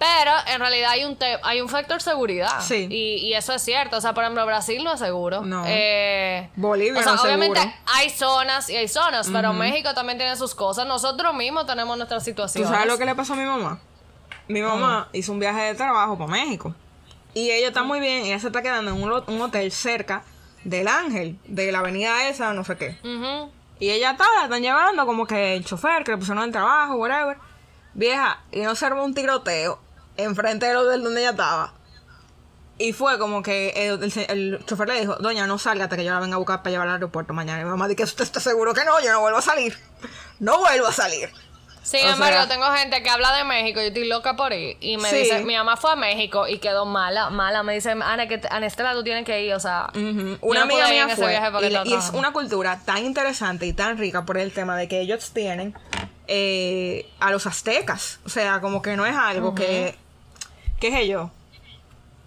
[0.04, 2.60] Pero en realidad hay un hay un factor seguridad.
[2.60, 2.88] Sí.
[2.90, 3.98] Y, eso es cierto.
[3.98, 5.42] O sea, por ejemplo, Brasil no es seguro.
[5.46, 5.64] No.
[5.66, 10.56] Eh, Bolivia o sea, obviamente hay zonas y hay zonas, pero México también tiene sus
[10.56, 10.86] cosas.
[10.86, 12.66] Nosotros mismos tenemos nuestra situación.
[12.66, 13.80] ¿Tú sabes lo que le pasó a mi mamá?
[14.50, 16.76] Mi mamá hizo un viaje de trabajo para México.
[17.34, 18.26] Y ella está muy bien.
[18.26, 20.24] Ella se está quedando en un, hotel cerca
[20.66, 22.98] del Ángel, de la avenida esa, no sé qué.
[23.80, 26.96] Y ella está, la están llevando como que el chofer, que le pusieron el trabajo,
[26.96, 27.38] whatever.
[27.94, 29.80] Vieja, y no se armó un tiroteo
[30.18, 31.74] enfrente de lo del donde ella estaba.
[32.78, 36.20] Y fue como que el, chofer le dijo, doña, no salga hasta que yo la
[36.20, 37.62] venga a buscar para llevar al aeropuerto mañana.
[37.62, 39.00] Y mi mamá dice, ¿usted está seguro que no?
[39.00, 39.78] Yo no vuelvo a salir.
[40.40, 41.30] No vuelvo a salir.
[41.84, 44.78] Sin embargo, tengo gente que habla de México, yo estoy loca por ir.
[44.80, 47.62] Y me dice, mi mamá fue a México y quedó mala, mala.
[47.62, 49.92] Me dice, Ana, que Ana Estela, tú tienes que ir, o sea.
[50.42, 51.38] Una amiga mía fue.
[51.86, 55.32] Y, es una cultura tan interesante y tan rica por el tema de que ellos
[55.32, 55.76] tienen
[56.28, 58.20] eh, a los aztecas.
[58.26, 59.98] O sea, como que no es algo que
[60.84, 61.32] ¿Qué sé yo?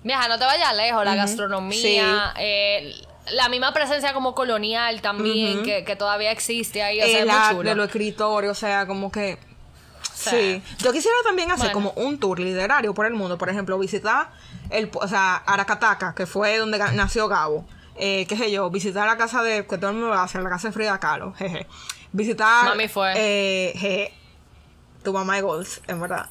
[0.02, 2.90] Viaja, no te vayas lejos, la gastronomía, eh,
[3.32, 7.02] la misma presencia como colonial también, que, todavía existe ahí.
[7.02, 9.36] O sea, el arte de los escritorios, o sea, como que...
[10.14, 10.62] Sí.
[10.78, 13.36] Yo quisiera también hacer como un tour literario por el mundo.
[13.36, 14.30] Por ejemplo, visitar
[14.70, 17.66] el, o sea, Aracataca, que fue donde nació Gabo.
[17.96, 20.42] Eh, qué sé yo, visitar la casa de, que todo el mundo va a hacer,
[20.42, 21.66] la casa de Frida Kahlo, jeje.
[22.10, 22.64] Visitar...
[22.64, 23.12] Mami fue.
[23.16, 24.14] Eh, jeje,
[25.04, 26.30] tu mamá de Golds, en verdad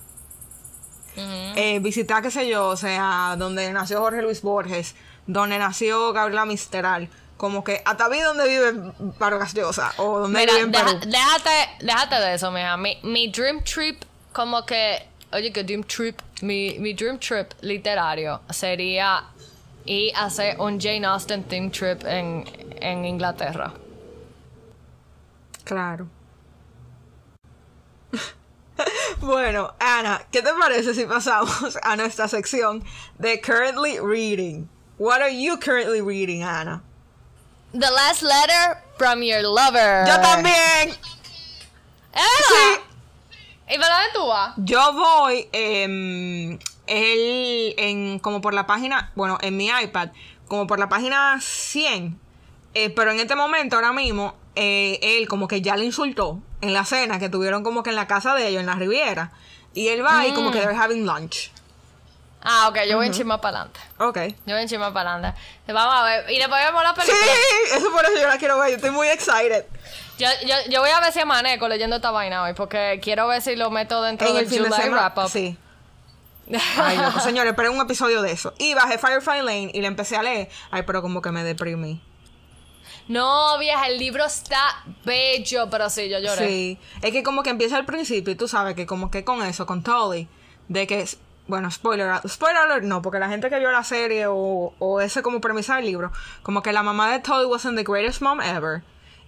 [1.18, 4.96] eh, visitar, qué sé yo, o sea, donde nació Jorge Luis Borges,
[5.28, 7.10] donde nació Gabriela Misteral.
[7.38, 11.00] Como que hasta vi donde vive Paro Gaseosa o donde vive en Perú.
[11.06, 12.78] déjate, déjate de eso, mija.
[12.78, 18.40] Mi, mi dream trip, como que, oye, que dream trip, mi, mi dream trip literario
[18.50, 19.26] sería
[19.86, 22.46] ir a hacer un Jane Austen theme trip en,
[22.80, 23.74] en Inglaterra.
[25.66, 26.08] Claro.
[29.22, 32.84] bueno, Ana, ¿qué te parece si pasamos a nuestra sección
[33.20, 34.68] de Currently Reading?
[34.98, 36.82] What are you currently reading, Ana?
[37.74, 40.06] The Last Letter from Your Lover.
[40.08, 40.96] Yo también.
[42.14, 42.80] Sí.
[43.70, 44.54] ¿Y para dónde tú vas?
[44.58, 46.58] Yo voy em,
[46.88, 50.10] en, como por la página, bueno, en mi iPad,
[50.48, 52.18] como por la página 100.
[52.74, 56.74] Eh, pero en este momento, ahora mismo, eh, él como que ya le insultó en
[56.74, 59.32] la cena que tuvieron como que en la casa de ellos, en la Riviera.
[59.74, 60.62] Y él va y como que mm.
[60.62, 61.52] they're having lunch.
[62.48, 63.80] Ah, ok, yo voy en chisma para adelante.
[63.98, 64.18] Ok.
[64.46, 65.40] Yo voy en chisma para adelante.
[65.68, 66.32] Vamos a ver.
[66.32, 67.32] Y después vemos la Sí, película.
[67.76, 68.70] eso por eso yo la quiero ver.
[68.70, 69.66] Yo estoy muy excited.
[70.20, 73.42] Yo, yo, yo voy a ver si amanezco leyendo esta vaina hoy, porque quiero ver
[73.42, 74.96] si lo meto dentro En del el de July semana.
[74.96, 75.30] wrap up.
[75.30, 75.58] Sí.
[76.78, 78.54] Ay, loco, señores, pero un episodio de eso.
[78.60, 80.48] Y bajé Firefly Lane y le empecé a leer.
[80.70, 82.00] Ay, pero como que me deprimí.
[83.08, 86.48] No, vieja, el libro está bello, pero sí, yo lloré.
[86.48, 86.80] Sí.
[87.02, 89.66] Es que como que empieza al principio y tú sabes que como que con eso,
[89.66, 90.28] con Tully,
[90.70, 91.08] de que,
[91.48, 95.22] bueno, spoiler, spoiler alert no, porque la gente que vio la serie o, o ese
[95.22, 98.82] como premisa del libro, como que la mamá de Tully wasn't the greatest mom ever.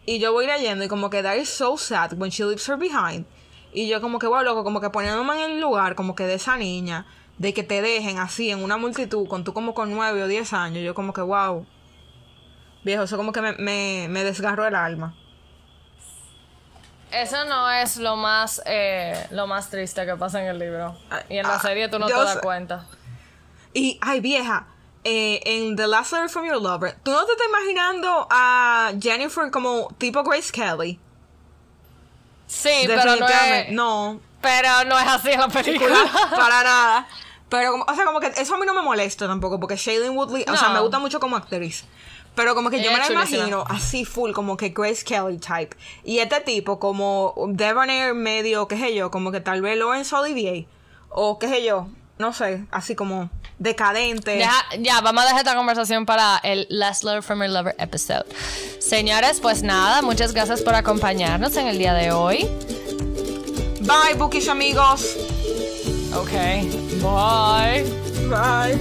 [0.08, 2.78] Y yo voy leyendo y como que that is so sad when she leaves her
[2.78, 3.26] behind.
[3.74, 6.36] Y yo como que, wow, loco, como que poniéndome en el lugar como que de
[6.36, 7.06] esa niña,
[7.38, 10.54] de que te dejen así en una multitud, con tú como con nueve o diez
[10.54, 11.68] años, yo como que, wow.
[12.88, 15.14] Viejo, eso como que me, me, me desgarró el alma.
[17.12, 20.98] Eso no es lo más, eh, lo más triste que pasa en el libro.
[21.30, 22.40] Y en la Ah, serie tú no te das sé.
[22.40, 22.86] cuenta.
[23.74, 24.68] Y, ay, vieja,
[25.04, 29.52] eh, en The Last Letter from Your Lover, ¿tú no te estás imaginando a Jennifer
[29.52, 30.98] como tipo Grace Kelly?
[32.46, 35.98] Sí, pero no es, no, pero no es así en la película.
[36.32, 37.08] para nada.
[37.50, 40.10] Pero, como, o sea, como que eso a mí no me molesta tampoco, porque Shailene
[40.10, 41.86] Woodley, o sea, me gusta mucho como actriz.
[42.38, 45.76] Pero como que yo Ella me la imagino así full, como que Grace Kelly type.
[46.06, 50.66] Y este tipo, como Debonair medio, qué sé yo, como que tal vez Laurence Olivier.
[51.10, 51.88] O qué sé yo,
[52.20, 54.36] no sé, así como decadente.
[54.36, 58.26] Deja- ya, vamos a dejar esta conversación para el Last Letter from Your Lover episode.
[58.80, 62.48] Señores, pues nada, muchas gracias por acompañarnos en el día de hoy.
[63.82, 65.16] Bye, bookish amigos.
[66.14, 66.32] Ok,
[67.02, 67.84] bye.
[68.30, 68.78] Bye.